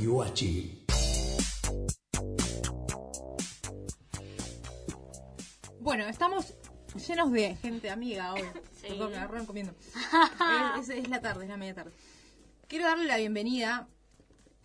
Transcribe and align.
Radio 0.00 0.22
H. 0.22 0.40
Bueno, 5.80 6.04
estamos 6.06 6.54
llenos 7.06 7.30
de 7.32 7.54
gente 7.56 7.90
amiga 7.90 8.32
hoy. 8.32 8.40
Sí. 8.80 8.86
Perdón, 8.88 9.10
me 9.10 9.16
agarraron 9.18 9.44
comiendo. 9.44 9.74
es, 10.78 10.88
es- 10.88 10.96
es 11.00 11.08
la 11.10 11.20
tarde, 11.20 11.44
es 11.44 11.50
la 11.50 11.58
media 11.58 11.74
tarde. 11.74 11.92
Quiero 12.66 12.86
darle 12.86 13.04
la 13.04 13.18
bienvenida 13.18 13.88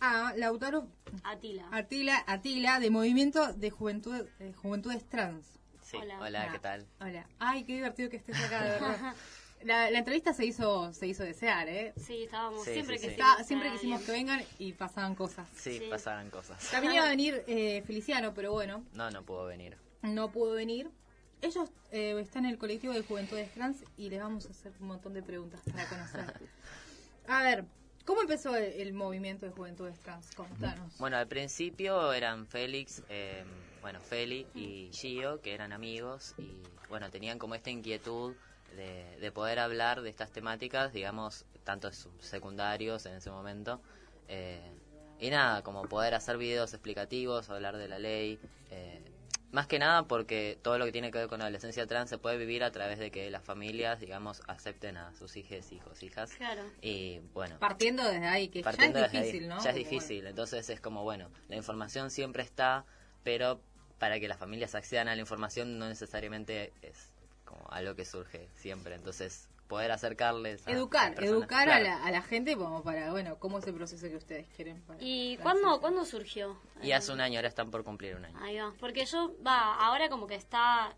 a 0.00 0.32
Lautaro 0.38 0.88
Atila. 1.22 1.68
Artila, 1.70 2.24
Atila 2.26 2.80
de 2.80 2.88
Movimiento 2.88 3.52
de 3.52 3.68
Juventud, 3.68 4.24
de 4.38 4.54
Juventudes 4.54 5.06
Trans. 5.06 5.46
Sí, 5.82 5.98
Hola. 5.98 6.18
hola, 6.18 6.48
¿qué 6.50 6.58
tal? 6.60 6.86
Hola. 6.98 7.26
Ay, 7.38 7.64
qué 7.64 7.74
divertido 7.74 8.08
que 8.08 8.16
estés 8.16 8.42
acá, 8.42 8.64
de 8.64 8.70
verdad. 8.70 9.14
La, 9.62 9.90
la 9.90 9.98
entrevista 9.98 10.32
se 10.32 10.44
hizo 10.44 10.92
se 10.92 11.06
hizo 11.06 11.24
desear, 11.24 11.68
¿eh? 11.68 11.92
Sí, 11.96 12.24
estábamos 12.24 12.64
Sí, 12.64 12.72
siempre 12.74 12.98
sí, 12.98 13.02
que 13.08 13.14
sí. 13.14 13.20
Está- 13.20 13.42
siempre 13.42 13.72
quisimos 13.72 14.02
que 14.02 14.12
vengan 14.12 14.42
y 14.58 14.72
pasaban 14.74 15.14
cosas. 15.14 15.48
Sí, 15.56 15.78
Sí. 15.78 15.86
pasaban 15.90 16.30
cosas. 16.30 16.70
También 16.70 16.94
iba 16.94 17.04
a 17.06 17.08
venir 17.08 17.42
eh, 17.46 17.82
Feliciano, 17.86 18.32
pero 18.34 18.52
bueno, 18.52 18.84
No, 18.92 19.10
no 19.10 19.22
pudo 19.24 19.46
venir. 19.46 19.76
no 20.02 20.30
pudo 20.30 20.52
venir. 20.54 20.90
Ellos 21.42 21.70
eh, 21.90 22.18
están 22.20 22.44
en 22.44 22.52
el 22.52 22.58
colectivo 22.58 22.92
de 22.94 23.02
Juventudes 23.02 23.52
Trans 23.52 23.78
y 23.96 24.08
les 24.10 24.20
vamos 24.20 24.46
a 24.46 24.50
hacer 24.50 24.72
un 24.80 24.86
montón 24.88 25.12
de 25.14 25.22
preguntas 25.22 25.60
para 25.70 25.86
conocer. 25.88 26.34
A 27.28 27.42
ver, 27.42 27.64
¿cómo 28.04 28.20
empezó 28.22 28.54
el, 28.56 28.64
el 28.64 28.92
movimiento 28.92 29.46
de 29.46 29.52
Juventudes 29.52 29.98
Trans? 30.00 30.34
Contanos. 30.34 30.96
Bueno, 30.98 31.16
al 31.16 31.26
principio 31.26 32.12
eran 32.12 32.46
Félix, 32.46 33.02
eh, 33.08 33.44
bueno, 33.80 34.00
Feli 34.00 34.46
y 34.54 34.90
Gio, 34.92 35.40
que 35.40 35.54
eran 35.54 35.72
amigos 35.72 36.34
y, 36.38 36.52
bueno, 36.88 37.10
tenían 37.10 37.38
como 37.38 37.54
esta 37.54 37.70
inquietud 37.70 38.34
de, 38.76 39.16
de 39.18 39.32
poder 39.32 39.58
hablar 39.58 40.02
de 40.02 40.10
estas 40.10 40.30
temáticas, 40.30 40.92
digamos, 40.92 41.44
tanto 41.64 41.90
secundarios 42.20 43.06
en 43.06 43.14
ese 43.16 43.30
momento. 43.30 43.80
eh, 44.28 44.60
y 45.18 45.30
nada, 45.30 45.62
como 45.62 45.82
poder 45.88 46.14
hacer 46.14 46.36
videos 46.36 46.74
explicativos, 46.74 47.48
hablar 47.48 47.76
de 47.78 47.88
la 47.88 47.98
ley. 47.98 48.38
eh, 48.70 49.02
más 49.52 49.66
que 49.68 49.78
nada 49.78 50.02
porque 50.02 50.58
todo 50.60 50.76
lo 50.76 50.84
que 50.84 50.92
tiene 50.92 51.10
que 51.10 51.18
ver 51.18 51.28
con 51.28 51.38
la 51.38 51.46
adolescencia 51.46 51.86
trans 51.86 52.10
se 52.10 52.18
puede 52.18 52.36
vivir 52.36 52.62
a 52.64 52.70
través 52.72 52.98
de 52.98 53.10
que 53.10 53.30
las 53.30 53.42
familias, 53.42 54.00
digamos, 54.00 54.42
acepten 54.48 54.98
a 54.98 55.14
sus 55.14 55.36
hijos, 55.36 55.72
hijos, 55.72 56.02
hijas. 56.02 56.32
Claro. 56.34 56.62
Y 56.82 57.20
bueno, 57.32 57.56
Partiendo 57.58 58.02
desde 58.04 58.26
ahí, 58.26 58.48
que 58.48 58.62
partiendo 58.62 58.98
ya 58.98 59.06
es 59.06 59.12
desde 59.12 59.24
ahí, 59.24 59.32
difícil, 59.32 59.48
¿no? 59.48 59.62
Ya 59.64 59.70
es 59.70 59.76
difícil, 59.76 60.26
entonces 60.26 60.68
es 60.68 60.80
como, 60.80 61.04
bueno, 61.04 61.30
la 61.48 61.56
información 61.56 62.10
siempre 62.10 62.42
está, 62.42 62.84
pero 63.22 63.60
para 63.98 64.20
que 64.20 64.28
las 64.28 64.38
familias 64.38 64.74
accedan 64.74 65.08
a 65.08 65.14
la 65.14 65.20
información 65.20 65.78
no 65.78 65.88
necesariamente 65.88 66.74
es 66.82 67.10
algo 67.70 67.94
que 67.94 68.04
surge 68.04 68.48
siempre, 68.54 68.94
entonces 68.94 69.48
poder 69.68 69.90
acercarles 69.90 70.66
a 70.68 70.70
Educar, 70.70 71.14
educar 71.22 71.68
a, 71.68 71.80
la, 71.80 72.04
a 72.04 72.10
la 72.12 72.22
gente 72.22 72.56
como 72.56 72.82
para, 72.84 73.10
bueno, 73.10 73.36
cómo 73.40 73.58
es 73.58 73.66
el 73.66 73.74
proceso 73.74 74.06
que 74.08 74.16
ustedes 74.16 74.46
quieren. 74.54 74.80
para 74.82 74.98
¿Y 75.02 75.36
cuándo, 75.38 75.80
cuándo 75.80 76.04
surgió? 76.04 76.56
Y 76.82 76.92
hace 76.92 77.12
un 77.12 77.20
año, 77.20 77.38
ahora 77.38 77.48
están 77.48 77.70
por 77.70 77.82
cumplir 77.82 78.14
un 78.14 78.24
año. 78.24 78.38
Ahí 78.40 78.56
va. 78.58 78.72
Porque 78.78 79.04
yo, 79.04 79.34
va, 79.44 79.74
ahora 79.74 80.08
como 80.08 80.28
que 80.28 80.36
está, 80.36 80.94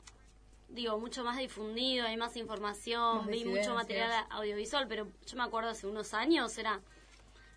digo, 0.68 0.98
mucho 0.98 1.24
más 1.24 1.38
difundido, 1.38 2.06
hay 2.06 2.18
más 2.18 2.36
información, 2.36 3.18
Más 3.18 3.26
vi 3.28 3.46
mucho 3.46 3.74
material 3.74 4.26
audiovisual, 4.30 4.86
pero 4.86 5.08
yo 5.26 5.36
me 5.38 5.44
acuerdo 5.44 5.70
hace 5.70 5.86
unos 5.86 6.12
años 6.12 6.56
era... 6.58 6.80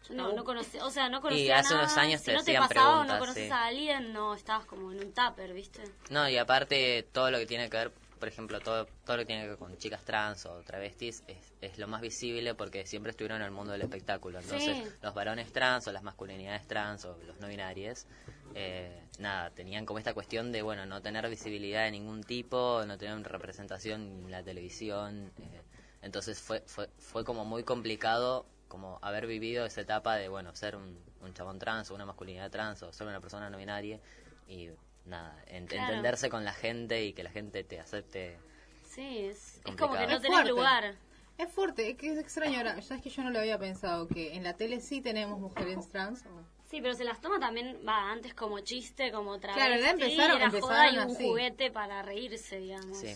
Yo 0.07 0.15
no, 0.15 0.31
no 0.33 0.43
conocía, 0.43 0.83
o 0.83 0.89
sea, 0.89 1.09
no 1.09 1.21
conocía 1.21 1.45
Y 1.45 1.51
hace 1.51 1.73
nada. 1.75 1.85
unos 1.85 1.97
años 1.97 2.21
si 2.21 2.25
te 2.27 2.33
no 2.33 2.39
te 2.39 2.57
hacían 2.57 2.67
pasaba 2.67 3.01
o 3.01 3.03
no 3.03 3.19
conoces 3.19 3.45
sí. 3.45 3.51
a 3.51 3.65
alguien, 3.65 4.13
no 4.13 4.33
estabas 4.33 4.65
como 4.65 4.91
en 4.91 4.97
un 4.99 5.13
tupper, 5.13 5.53
¿viste? 5.53 5.83
No, 6.09 6.27
y 6.27 6.37
aparte 6.37 7.07
todo 7.11 7.29
lo 7.29 7.37
que 7.37 7.45
tiene 7.45 7.69
que 7.69 7.77
ver, 7.77 7.91
por 8.21 8.27
ejemplo, 8.29 8.59
todo, 8.59 8.85
todo 9.03 9.17
lo 9.17 9.23
que 9.23 9.25
tiene 9.25 9.41
que 9.41 9.49
ver 9.49 9.57
con 9.57 9.75
chicas 9.79 10.05
trans 10.05 10.45
o 10.45 10.61
travestis 10.61 11.23
es, 11.27 11.53
es 11.59 11.79
lo 11.79 11.87
más 11.87 12.01
visible 12.01 12.53
porque 12.53 12.85
siempre 12.85 13.09
estuvieron 13.09 13.37
en 13.41 13.45
el 13.47 13.51
mundo 13.51 13.71
del 13.73 13.81
espectáculo. 13.81 14.39
Entonces, 14.39 14.77
Sí. 14.77 14.83
los 15.01 15.15
varones 15.15 15.51
trans 15.51 15.87
o 15.87 15.91
las 15.91 16.03
masculinidades 16.03 16.67
trans 16.67 17.03
o 17.05 17.17
los 17.25 17.39
no 17.39 17.47
binarios, 17.47 18.05
eh, 18.53 19.01
nada, 19.17 19.49
tenían 19.49 19.87
como 19.87 19.97
esta 19.97 20.13
cuestión 20.13 20.51
de, 20.51 20.61
bueno, 20.61 20.85
no 20.85 21.01
tener 21.01 21.27
visibilidad 21.29 21.85
de 21.85 21.91
ningún 21.91 22.23
tipo, 22.23 22.83
no 22.85 22.95
tener 22.95 23.19
representación 23.23 24.01
en 24.01 24.31
la 24.31 24.43
televisión. 24.43 25.31
eh, 25.39 25.61
entonces 26.03 26.39
fue, 26.39 26.61
fue, 26.67 26.89
fue 26.99 27.25
como 27.25 27.43
muy 27.43 27.63
complicado 27.63 28.45
como 28.67 28.99
haber 29.01 29.25
vivido 29.25 29.65
esa 29.65 29.81
etapa 29.81 30.15
de, 30.15 30.29
bueno, 30.29 30.55
ser 30.55 30.75
un, 30.75 30.95
un 31.21 31.33
chabón 31.33 31.57
trans 31.57 31.89
o 31.89 31.95
una 31.95 32.05
masculinidad 32.05 32.51
trans 32.51 32.83
o 32.83 32.93
ser 32.93 33.07
una 33.07 33.19
persona 33.19 33.49
no 33.49 33.57
binaria 33.57 33.99
y 34.47 34.69
nada, 35.05 35.35
en- 35.47 35.67
Claro. 35.67 35.87
entenderse 35.89 36.29
con 36.29 36.43
la 36.45 36.53
gente 36.53 37.03
y 37.05 37.13
que 37.13 37.23
la 37.23 37.31
gente 37.31 37.63
te 37.63 37.79
acepte. 37.79 38.37
Sí, 38.83 39.19
es, 39.19 39.61
es 39.65 39.75
como 39.75 39.93
que 39.93 40.05
no 40.07 40.15
Es 40.15 40.21
tenés 40.21 40.31
fuerte. 40.37 40.49
lugar. 40.49 40.95
Es 41.37 41.51
fuerte, 41.51 41.89
es 41.89 41.97
que 41.97 42.11
es 42.11 42.19
extraño 42.19 42.57
ahora. 42.57 42.77
Ya 42.79 42.95
es 42.95 43.01
que 43.01 43.09
yo 43.09 43.23
no 43.23 43.31
lo 43.31 43.39
había 43.39 43.57
pensado, 43.57 44.07
que 44.07 44.35
en 44.35 44.43
la 44.43 44.53
tele 44.57 44.79
sí 44.81 45.01
tenemos 45.01 45.39
mujeres 45.39 45.89
trans. 45.89 46.23
o- 46.25 46.45
Sí, 46.69 46.81
pero 46.81 46.93
se 46.93 47.03
las 47.03 47.19
toma 47.19 47.39
también, 47.39 47.79
va, 47.87 48.11
antes 48.11 48.33
como 48.33 48.59
chiste, 48.59 49.11
como 49.11 49.31
otra 49.31 49.53
Claro, 49.53 49.73
vez. 49.73 49.83
ya 49.83 49.91
empezaron- 49.91 50.35
era 50.37 50.45
empezaron 50.45 50.61
joda 50.69 50.89
y 50.91 50.97
un 50.97 51.11
así. 51.11 51.27
juguete 51.27 51.71
para 51.71 52.01
reírse, 52.01 52.59
digamos. 52.59 52.97
Sí. 52.97 53.13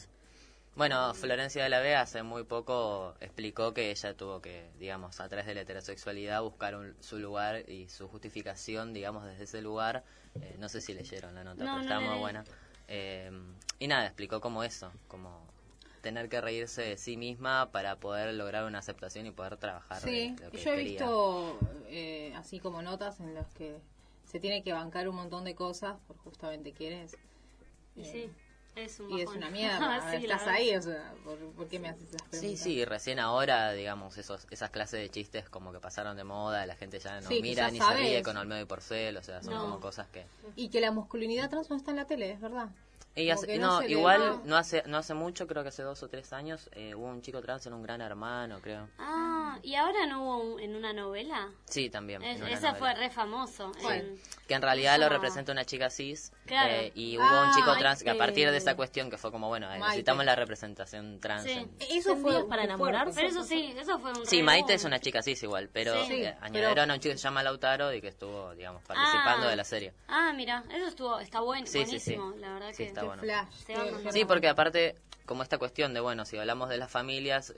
Bueno, 0.76 1.14
Florencia 1.14 1.64
de 1.64 1.70
la 1.70 1.80
Vega 1.80 2.02
hace 2.02 2.22
muy 2.24 2.44
poco 2.44 3.16
explicó 3.22 3.74
que 3.74 3.92
ella 3.92 4.14
tuvo 4.16 4.42
que, 4.42 4.70
digamos, 4.78 5.22
a 5.22 5.30
través 5.30 5.46
de 5.46 5.56
la 5.56 5.62
heterosexualidad 5.62 6.42
buscar 6.42 6.76
un- 6.76 6.96
su 7.00 7.18
lugar 7.18 7.70
y 7.70 7.88
su 7.88 8.10
justificación, 8.10 8.94
digamos, 8.94 9.26
desde 9.26 9.46
ese 9.46 9.62
lugar. 9.62 10.04
Eh, 10.42 10.58
no 10.60 10.68
sé 10.68 10.82
si 10.82 10.94
leyeron 10.94 11.34
la 11.36 11.44
nota, 11.46 11.64
No, 11.64 11.72
pero 11.72 11.76
no 11.76 11.82
está 11.82 12.00
muy 12.02 12.10
leí. 12.12 12.20
buena. 12.20 12.44
Eh, 12.90 13.32
y 13.80 13.88
nada, 13.88 14.06
explicó 14.06 14.42
como 14.42 14.64
eso, 14.64 14.92
como 15.08 15.48
tener 16.02 16.28
que 16.30 16.42
reírse 16.42 16.82
de 16.82 16.98
sí 16.98 17.16
misma 17.18 17.70
para 17.72 17.96
poder 17.96 18.34
lograr 18.34 18.66
una 18.66 18.80
aceptación 18.80 19.26
y 19.26 19.32
poder 19.32 19.56
trabajar 19.58 20.02
Sí, 20.02 20.36
de 20.38 20.46
lo 20.46 20.52
que 20.52 20.58
yo 20.58 20.72
he 20.72 20.76
quería. 20.76 21.00
visto 21.00 21.60
eh, 21.88 22.34
así 22.36 22.60
como 22.60 22.82
notas 22.82 23.22
en 23.22 23.34
las 23.34 23.48
que 23.54 23.78
se 24.26 24.40
tiene 24.40 24.62
que 24.62 24.74
bancar 24.74 25.08
un 25.08 25.16
montón 25.16 25.46
de 25.46 25.56
cosas 25.56 25.96
por 26.08 26.18
justamente 26.18 26.74
quieres. 26.74 27.18
Y 27.96 28.04
sí, 28.04 28.30
es 28.76 29.00
un 29.00 29.12
Y 29.12 29.22
es 29.22 29.30
una 29.30 29.50
mierda. 29.50 30.02
Sí, 30.12 30.18
estás 30.26 30.48
ahí, 30.48 30.76
o 30.76 30.82
sea, 30.82 31.14
¿por, 31.24 31.38
por 31.54 31.68
qué 31.68 31.80
me 31.80 31.90
haces 31.90 32.10
esas 32.10 32.22
preguntas? 32.30 32.40
Sí, 32.42 32.58
sí, 32.58 32.86
recién 32.86 33.20
ahora, 33.20 33.72
digamos, 33.72 34.18
esos, 34.18 34.46
esas 34.52 34.70
clases 34.70 35.00
de 35.00 35.10
chistes 35.10 35.50
como 35.50 35.72
que 35.72 35.80
pasaron 35.80 36.16
de 36.18 36.24
moda, 36.24 36.66
la 36.66 36.76
gente 36.76 37.00
ya 37.00 37.22
no 37.22 37.30
Sí, 37.30 37.42
mira 37.42 37.68
ya 37.68 37.72
ni 37.72 37.80
sabes. 37.80 37.98
se 37.98 38.04
ríe 38.04 38.24
con 38.24 38.38
Olmedo 38.38 38.62
y 38.62 38.66
Porcel, 38.66 39.18
o 39.18 39.24
sea, 39.24 39.42
son 39.42 39.54
No. 39.54 39.62
como 39.62 39.80
cosas 39.80 40.08
que... 40.10 40.26
Y 40.56 40.70
que 40.70 40.82
la 40.82 40.92
masculinidad 40.92 41.50
trans 41.50 41.70
no 41.70 41.76
está 41.76 41.92
en 41.92 41.98
la 41.98 42.06
tele, 42.06 42.32
es 42.32 42.40
verdad. 42.42 42.70
Y 43.18 43.30
hace- 43.30 43.58
no, 43.60 43.82
igual 43.84 44.42
no 44.44 44.58
hace 44.58 44.84
no 44.88 44.98
hace 44.98 45.14
mucho, 45.14 45.48
creo 45.48 45.64
que 45.64 45.70
hace 45.70 45.84
dos 45.84 46.04
o 46.04 46.10
tres 46.10 46.34
años, 46.34 46.70
eh, 46.74 46.96
hubo 46.96 47.06
un 47.06 47.22
chico 47.22 47.42
trans 47.42 47.66
en 47.66 47.74
un 47.74 47.82
gran 47.82 48.02
hermano, 48.02 48.60
creo. 48.62 48.90
Ah, 49.00 49.45
¿y 49.64 49.76
ahora 49.76 50.06
no 50.08 50.24
hubo 50.24 50.38
un- 50.38 50.60
en 50.60 50.76
una 50.76 50.94
novela? 50.94 51.50
Sí, 51.66 51.90
también. 51.90 52.22
Es- 52.24 52.38
en 52.38 52.44
una 52.44 52.52
esa 52.54 52.76
fue 52.76 52.94
re 52.96 53.10
famoso. 53.10 53.72
Que 54.48 54.54
en 54.54 54.62
realidad 54.62 55.00
lo 55.00 55.10
representa 55.10 55.52
una 55.52 55.66
chica 55.66 55.90
cis. 55.90 56.32
Claro. 56.46 56.72
eh, 56.72 56.92
y 56.94 57.18
hubo 57.18 57.24
Ah, 57.26 57.48
un 57.50 57.56
chico 57.56 57.72
ay, 57.72 57.80
trans 57.80 58.04
que 58.04 58.10
a 58.12 58.18
partir 58.18 58.52
de 58.52 58.58
esa 58.58 58.76
cuestión 58.76 59.10
que 59.10 59.18
fue 59.18 59.32
como, 59.32 59.48
bueno, 59.48 59.66
eh, 59.66 59.70
Maite. 59.80 59.86
necesitamos 59.88 60.26
la 60.26 60.36
representación 60.36 61.20
trans. 61.20 61.44
Sí. 61.44 61.52
en- 61.52 61.70
Eso 61.80 62.12
fue 62.18 62.32
¿Sentidos 62.32 62.44
para 62.46 62.64
enamorarse? 62.64 63.16
Pero 63.16 63.28
eso 63.30 63.44
sí, 63.44 63.74
eso 63.78 63.98
fue 64.00 64.12
un 64.12 64.26
Sí, 64.26 64.44
Maite 64.44 64.76
es 64.76 64.84
una 64.84 65.00
chica 65.00 65.22
cis 65.24 65.42
igual, 65.44 65.70
pero 65.74 65.94
Sí. 66.06 66.14
eh, 66.24 66.36
añadieron 66.42 66.76
pero- 66.76 66.92
a 66.92 66.96
un 66.96 67.00
chico 67.02 67.14
que 67.14 67.18
se 67.18 67.24
llama 67.24 67.42
Lautaro 67.44 67.92
y 67.94 68.02
que 68.02 68.10
estuvo, 68.10 68.54
digamos, 68.54 68.84
participando 68.84 69.48
Ah. 69.48 69.50
de 69.50 69.56
la 69.56 69.64
serie. 69.64 69.94
Ah, 70.08 70.32
mira, 70.36 70.64
eso 70.72 70.86
estuvo, 70.88 71.20
está 71.20 71.40
buen, 71.40 71.66
Sí, 71.66 71.86
sí, 71.86 72.00
sí. 72.00 72.16
buenísimo, 72.16 72.36
la 72.40 72.54
verdad 72.54 72.70
Sí, 72.72 72.78
que... 72.78 72.84
está 72.86 73.04
bueno. 73.04 73.24
Sí, 74.12 74.26
porque 74.26 74.48
aparte, 74.48 74.96
como 75.26 75.42
esta 75.42 75.58
cuestión 75.58 75.94
de, 75.96 76.00
bueno, 76.02 76.24
si 76.26 76.38
hablamos 76.38 76.70
de 76.70 76.78
las 76.78 76.92
familias, 76.92 77.54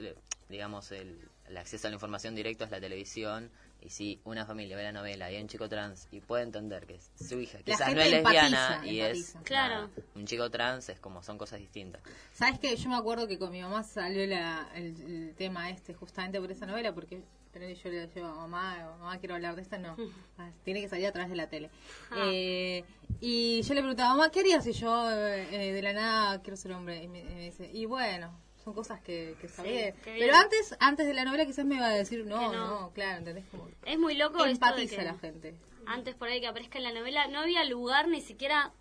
digamos, 0.47 0.91
el, 0.93 1.19
el 1.47 1.57
acceso 1.57 1.87
a 1.87 1.89
la 1.89 1.95
información 1.95 2.35
directo 2.35 2.63
es 2.65 2.71
la 2.71 2.79
televisión, 2.79 3.49
y 3.81 3.89
si 3.89 4.19
una 4.23 4.45
familia 4.45 4.75
ve 4.75 4.83
la 4.83 4.91
novela 4.91 5.31
y 5.31 5.35
hay 5.35 5.41
un 5.41 5.47
chico 5.47 5.69
trans 5.69 6.07
y 6.11 6.19
puede 6.19 6.43
entender 6.43 6.85
que 6.87 6.95
es 6.95 7.11
su 7.15 7.39
hija 7.39 7.59
quizás 7.59 7.93
no 7.93 8.01
es 8.01 8.09
lesbiana 8.11 8.47
empatiza, 8.77 8.85
y 8.91 8.99
empatiza. 9.01 9.39
es 9.39 9.45
Claro. 9.45 9.75
nada, 9.75 9.89
un 10.15 10.25
chico 10.25 10.49
trans, 10.49 10.89
es 10.89 10.99
como, 10.99 11.21
son 11.23 11.37
cosas 11.37 11.59
distintas. 11.59 12.01
¿Sabes 12.33 12.59
qué? 12.59 12.75
Yo 12.75 12.89
me 12.89 12.95
acuerdo 12.95 13.27
que 13.27 13.37
con 13.37 13.51
mi 13.51 13.61
mamá 13.61 13.83
salió 13.83 14.25
la- 14.25 14.67
el, 14.75 14.99
el 15.01 15.35
tema 15.35 15.69
este 15.69 15.93
justamente 15.93 16.39
por 16.41 16.51
esa 16.51 16.65
novela, 16.65 16.93
porque 16.93 17.21
pero 17.53 17.67
yo 17.69 17.89
le 17.89 18.07
llevo 18.07 18.27
a 18.27 18.35
mamá, 18.35 18.95
mamá 18.99 19.17
quiero 19.19 19.33
hablar 19.35 19.55
de 19.55 19.61
esta, 19.63 19.77
no, 19.79 19.95
Ah, 20.37 20.51
tiene 20.63 20.81
que 20.81 20.89
salir 20.89 21.07
a 21.07 21.11
través 21.11 21.29
de 21.29 21.35
la 21.37 21.47
tele. 21.49 21.69
Ah. 22.11 22.25
Eh, 22.27 22.83
y 23.19 23.61
yo 23.63 23.73
le 23.73 23.81
preguntaba, 23.81 24.09
mamá, 24.09 24.29
¿qué 24.31 24.41
harías 24.41 24.63
si 24.63 24.73
yo 24.73 25.09
eh, 25.11 25.47
eh, 25.69 25.73
de 25.73 25.81
la 25.81 25.93
nada 25.93 26.41
quiero 26.41 26.57
ser 26.57 26.71
hombre? 26.73 27.01
Y 27.03 27.07
me, 27.07 27.21
y 27.21 27.23
me 27.23 27.41
dice, 27.45 27.69
y 27.73 27.85
bueno, 27.85 28.31
son 28.67 28.73
cosas 28.73 28.99
que, 28.99 29.37
que 29.39 29.63
bien. 29.63 29.95
Pero 30.03 30.35
antes, 30.35 30.75
antes 30.81 31.07
de 31.07 31.13
la 31.13 31.23
novela 31.23 31.45
quizás 31.45 31.65
me 31.65 31.75
iba 31.75 31.85
a 31.85 31.93
decir, 31.93 32.25
no, 32.25 32.51
no, 32.51 32.81
no. 32.81 32.91
claro, 32.91 33.19
¿entendés? 33.19 33.45
Como 33.49 33.69
Es 33.85 33.97
muy 33.97 34.15
loco 34.15 34.39
esto 34.39 34.43
de 34.43 34.51
empatiza 34.51 34.97
que 34.97 35.03
la 35.03 35.17
gente. 35.17 35.55
antes 35.85 36.15
por 36.15 36.27
ahí 36.27 36.41
que 36.41 36.47
aparezca 36.47 36.77
en 36.77 36.83
la 36.83 36.91
novela, 36.91 37.27
no 37.27 37.39
había 37.39 37.63
lugar 37.63 38.09
ni 38.09 38.19
siquiera... 38.19 38.73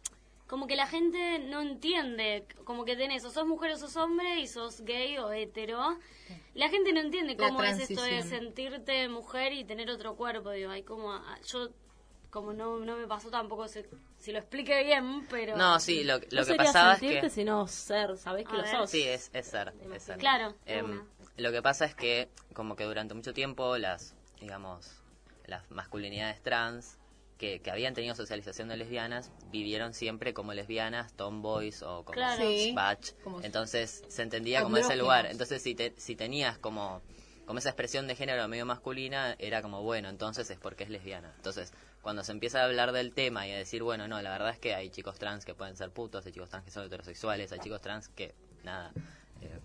Como 0.49 0.69
que 0.69 0.77
la 0.77 0.87
gente 0.87 1.41
no 1.41 1.61
entiende, 1.61 2.47
como 2.63 2.85
que 2.85 2.95
tenés, 2.95 3.25
o 3.25 3.31
sos 3.31 3.47
mujer 3.49 3.73
o 3.73 3.79
sos 3.79 3.97
hombre 3.97 4.39
y 4.39 4.47
sos 4.47 4.83
gay 4.83 5.19
o 5.19 5.33
hetero. 5.33 5.99
La 6.55 6.69
gente 6.69 6.93
no 6.93 7.01
entiende 7.01 7.37
cómo 7.37 7.65
es 7.65 7.81
esto 7.81 8.01
de 8.03 8.23
sentirte 8.23 9.09
mujer 9.09 9.53
y 9.53 9.65
tener 9.65 9.91
otro 9.91 10.15
cuerpo. 10.15 10.51
Digo, 10.51 10.71
hay 10.71 10.85
como, 10.85 11.21
yo, 11.47 11.71
como 12.37 12.53
no, 12.53 12.79
no 12.79 12.97
me 12.97 13.07
pasó 13.07 13.31
tampoco 13.31 13.67
si, 13.67 13.81
si 14.19 14.31
lo 14.33 14.39
explique 14.39 14.85
bien, 14.85 15.27
pero... 15.31 15.57
No, 15.57 15.81
sí, 15.81 16.05
lo, 16.05 16.19
lo 16.31 16.43
no 16.43 16.47
que 16.47 16.55
pasaba 16.55 16.93
es 16.95 17.01
que... 17.01 17.31
sino 17.31 17.67
ser, 17.67 18.19
¿sabés 18.19 18.47
que 18.47 18.53
lo 18.57 18.63
ver. 18.63 18.71
sos? 18.71 18.91
Sí, 18.91 19.03
es, 19.03 19.31
es 19.33 19.47
ser, 19.47 19.73
es 19.95 20.03
ser. 20.03 20.19
Claro, 20.19 20.55
Em, 20.67 21.03
lo 21.39 21.51
que 21.53 21.63
pasa 21.63 21.87
es 21.87 21.95
que 21.95 22.29
como 22.53 22.77
que 22.77 22.85
durante 22.85 23.15
mucho 23.15 23.33
tiempo 23.33 23.79
las, 23.79 24.15
digamos, 24.41 25.03
las 25.47 25.71
masculinidades 25.71 26.43
trans 26.43 26.99
que, 27.39 27.61
que 27.61 27.71
habían 27.71 27.95
tenido 27.95 28.15
socialización 28.15 28.69
de 28.69 28.77
lesbianas 28.77 29.31
vivieron 29.51 29.95
siempre 29.95 30.35
como 30.35 30.53
lesbianas, 30.55 31.15
tomboys 31.15 31.83
o 31.83 32.05
como 32.05 32.13
Claro. 32.13 32.43
Sí. 32.43 32.73
batch. 32.75 33.13
Como- 33.25 33.41
Entonces 33.43 34.03
se 34.09 34.23
entendía 34.23 34.63
como 34.63 34.77
ese 34.77 34.97
lugar. 34.97 35.25
Entonces 35.27 35.63
si, 35.63 35.75
te, 35.75 35.95
si 35.99 36.17
tenías 36.17 36.59
como, 36.59 37.01
como 37.45 37.59
esa 37.59 37.69
expresión 37.69 38.07
de 38.09 38.17
género 38.17 38.49
medio 38.49 38.65
masculina, 38.67 39.37
era 39.39 39.61
como, 39.63 39.83
bueno, 39.83 40.09
entonces 40.09 40.49
es 40.51 40.59
porque 40.59 40.85
es 40.85 40.91
lesbiana. 40.91 41.33
Entonces, 41.37 41.73
cuando 42.07 42.23
se 42.23 42.31
empieza 42.31 42.61
a 42.61 42.67
hablar 42.67 42.93
del 42.93 43.13
tema 43.13 43.49
y 43.49 43.51
a 43.51 43.57
decir, 43.57 43.83
bueno, 43.83 44.07
no, 44.07 44.23
la 44.23 44.31
verdad 44.31 44.51
es 44.51 44.61
que 44.61 44.77
hay 44.77 44.91
chicos 44.91 45.19
trans 45.19 45.45
que 45.45 45.57
pueden 45.57 45.77
ser 45.77 45.91
putos, 45.91 46.25
hay 46.25 46.31
chicos 46.31 46.49
trans 46.49 46.65
que 46.65 46.71
son 46.71 46.85
heterosexuales, 46.85 47.51
hay 47.51 47.59
chicos 47.59 47.81
trans 47.81 48.09
que, 48.11 48.33
nada, 48.63 48.93
eh, 49.41 49.59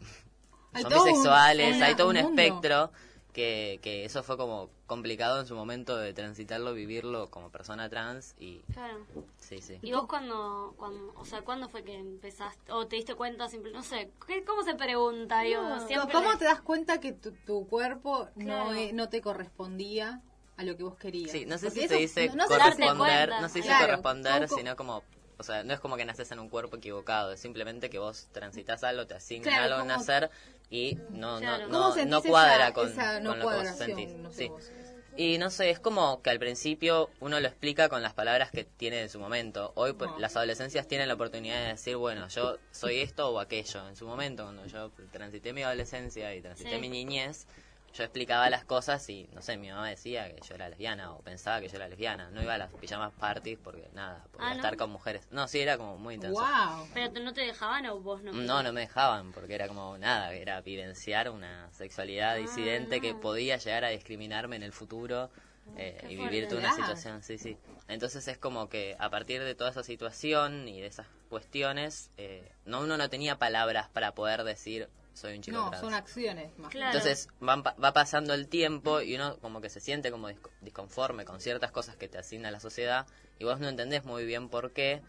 Hay 0.73 0.81
son 0.81 0.91
un- 0.91 1.03
bisexuales, 1.03 1.79
hay 1.83 1.95
todo 1.95 2.09
un 2.09 2.17
espectro 2.17 2.91
que, 3.31 3.77
que 3.83 4.05
eso 4.05 4.23
fue 4.23 4.38
como 4.38 4.71
complicado 4.88 5.39
en 5.39 5.45
su 5.45 5.53
momento 5.53 5.95
de 5.97 6.15
transitarlo, 6.15 6.73
vivirlo 6.73 7.29
como 7.29 7.51
persona 7.51 7.88
trans 7.89 8.33
y 8.39 8.61
Claro. 8.73 9.05
sí, 9.38 9.61
sí. 9.61 9.77
¿Y 9.83 9.91
vos 9.91 10.07
cuando, 10.07 10.73
cuando, 10.77 11.13
o 11.17 11.25
sea, 11.25 11.43
cuándo 11.43 11.69
fue 11.69 11.83
que 11.83 11.93
empezaste, 11.95 12.71
o 12.71 12.88
te 12.88 12.95
diste 12.95 13.13
cuenta, 13.13 13.49
simple, 13.49 13.71
no 13.71 13.83
sé, 13.83 14.09
¿qué- 14.25 14.43
¿cómo 14.43 14.63
se 14.63 14.73
pregunta? 14.73 15.41
Digo, 15.41 15.61
siempre 15.88 16.11
¿Cómo 16.15 16.35
te 16.39 16.45
das 16.45 16.61
cuenta 16.61 16.99
que 16.99 17.11
tu, 17.11 17.33
tu 17.33 17.67
cuerpo 17.67 18.29
no, 18.33 18.43
Claro. 18.45 18.73
e- 18.73 18.93
no 18.93 19.09
te 19.09 19.21
correspondía 19.21 20.21
a 20.61 20.63
lo 20.63 20.77
que 20.77 20.83
vos 20.83 20.95
querías? 20.97 21.31
Sí, 21.31 21.45
no 21.45 21.57
sé 21.57 21.67
Porque 21.67 21.81
si 21.81 21.87
se 21.87 21.95
dice 21.95 22.27
no- 22.29 22.35
no 22.35 22.47
se- 22.47 22.57
Darte 22.57 22.71
corresponder, 22.83 23.27
cuenta. 23.29 23.41
no 23.41 23.49
sé 23.49 23.53
si 23.55 23.67
Claro, 23.67 23.85
corresponder, 23.87 24.33
son 24.39 24.47
co- 24.47 24.55
sino 24.57 24.75
como, 24.75 25.03
o 25.37 25.43
sea, 25.43 25.63
no 25.63 25.73
es 25.73 25.79
como 25.79 25.97
que 25.97 26.05
naces 26.05 26.31
en 26.31 26.39
un 26.39 26.49
cuerpo 26.49 26.77
equivocado, 26.77 27.31
es 27.33 27.39
simplemente 27.39 27.89
que 27.89 27.99
vos 27.99 28.27
transitas 28.31 28.83
algo, 28.83 29.05
te 29.07 29.15
asignan 29.15 29.53
Claro, 29.53 29.63
algo 29.75 29.75
en 29.77 29.87
¿cómo- 29.89 29.97
nacer 29.99 30.29
y 30.69 30.95
no, 31.09 31.39
Claro. 31.39 31.67
no, 31.67 31.73
¿Cómo 31.89 31.95
no, 31.95 32.05
no 32.05 32.17
esa- 32.19 32.29
cuadra 32.29 32.73
con, 32.73 32.89
esa 32.91 33.19
no 33.19 33.31
con 33.31 33.39
lo 33.39 33.49
que 33.49 33.55
vos 33.57 33.67
sentís. 33.77 34.09
No 34.13 34.29
sé 34.31 34.37
sí. 34.37 34.47
vos. 34.49 34.71
Y 35.17 35.37
no 35.39 35.49
sé, 35.49 35.69
es 35.71 35.79
como 35.79 36.21
que 36.21 36.29
al 36.29 36.39
principio 36.39 37.09
uno 37.19 37.37
lo 37.41 37.47
explica 37.49 37.89
con 37.89 38.01
las 38.01 38.13
palabras 38.13 38.49
que 38.49 38.63
tiene 38.63 39.01
en 39.01 39.09
su 39.09 39.19
momento. 39.19 39.73
Hoy 39.75 39.91
pues, 39.91 40.09
No. 40.09 40.19
las 40.19 40.37
adolescencias 40.37 40.87
tienen 40.87 41.09
la 41.09 41.15
oportunidad 41.15 41.59
de 41.59 41.67
decir, 41.73 41.97
bueno, 41.97 42.29
yo 42.29 42.57
soy 42.71 43.01
esto 43.01 43.29
o 43.29 43.39
aquello. 43.41 43.85
En 43.89 43.97
su 43.97 44.07
momento, 44.07 44.43
cuando 44.43 44.65
yo 44.67 44.89
transité 45.11 45.51
mi 45.51 45.63
adolescencia 45.63 46.33
y 46.33 46.41
transité 46.41 46.75
Sí. 46.75 46.79
mi 46.79 46.87
niñez, 46.87 47.45
yo 47.93 48.03
explicaba 48.03 48.49
las 48.49 48.63
cosas 48.63 49.07
y, 49.09 49.27
no 49.33 49.41
sé, 49.41 49.57
mi 49.57 49.69
mamá 49.69 49.89
decía 49.89 50.33
que 50.33 50.41
yo 50.47 50.55
era 50.55 50.69
lesbiana 50.69 51.11
o 51.13 51.19
pensaba 51.21 51.59
que 51.59 51.67
yo 51.67 51.75
era 51.75 51.88
lesbiana. 51.89 52.29
No 52.31 52.41
iba 52.41 52.53
a 52.53 52.57
las 52.57 52.71
pijamas 52.73 53.11
parties 53.13 53.59
porque 53.61 53.89
nada, 53.93 54.25
por 54.31 54.41
Ah, 54.41 54.49
¿no? 54.51 54.55
estar 54.55 54.77
con 54.77 54.89
mujeres. 54.91 55.27
No, 55.31 55.47
sí, 55.47 55.59
era 55.59 55.77
como 55.77 55.97
muy 55.97 56.15
intenso. 56.15 56.39
Wow. 56.41 56.88
¿Pero 56.93 57.19
no 57.19 57.33
te 57.33 57.41
dejaban 57.41 57.85
o 57.88 57.99
vos 57.99 58.21
no? 58.23 58.31
No, 58.31 58.63
no 58.63 58.71
me 58.73 58.81
dejaban, 58.81 59.31
porque 59.33 59.55
era 59.55 59.67
como 59.67 59.97
nada, 59.97 60.33
era 60.33 60.61
vivenciar 60.61 61.29
una 61.29 61.69
sexualidad 61.73 62.38
disidente 62.38 63.01
que 63.01 63.13
no. 63.13 63.19
podía 63.19 63.57
llegar 63.57 63.83
a 63.85 63.89
discriminarme 63.89 64.55
en 64.55 64.63
el 64.63 64.71
futuro 64.71 65.29
eh, 65.77 66.01
y 66.09 66.15
vivir 66.15 66.47
toda 66.47 66.61
una 66.61 66.73
situación, 66.73 67.21
sí, 67.23 67.38
sí. 67.38 67.57
Entonces 67.88 68.27
es 68.27 68.38
como 68.38 68.69
que 68.69 68.95
a 68.99 69.09
partir 69.09 69.43
de 69.43 69.53
toda 69.53 69.69
esa 69.69 69.83
situación 69.83 70.67
y 70.67 70.81
de 70.81 70.88
esas 70.88 71.07
cuestiones, 71.29 72.09
eh, 72.17 72.51
no 72.65 72.81
uno 72.81 72.97
no 72.97 73.09
tenía 73.09 73.38
palabras 73.38 73.89
para 73.89 74.13
poder 74.13 74.43
decir 74.43 74.89
soy 75.13 75.35
un 75.35 75.41
chico 75.41 75.57
No, 75.57 75.69
trans. 75.69 75.81
son 75.83 75.93
acciones 75.93 76.57
más. 76.57 76.71
Claro. 76.71 76.97
Entonces 76.97 77.27
van 77.39 77.63
pa- 77.63 77.75
va 77.83 77.93
pasando 77.93 78.33
el 78.33 78.47
tiempo 78.47 79.01
y 79.01 79.15
uno 79.15 79.37
como 79.39 79.61
que 79.61 79.69
se 79.69 79.79
siente 79.79 80.09
como 80.11 80.29
disco- 80.29 80.51
disconforme 80.61 81.25
con 81.25 81.39
ciertas 81.41 81.71
cosas 81.71 81.95
que 81.95 82.07
te 82.07 82.17
asigna 82.17 82.49
la 82.51 82.59
sociedad 82.59 83.05
y 83.39 83.43
vos 83.45 83.59
no 83.59 83.67
entendés 83.69 84.05
muy 84.05 84.25
bien 84.25 84.49
por 84.49 84.71
qué 84.71 85.01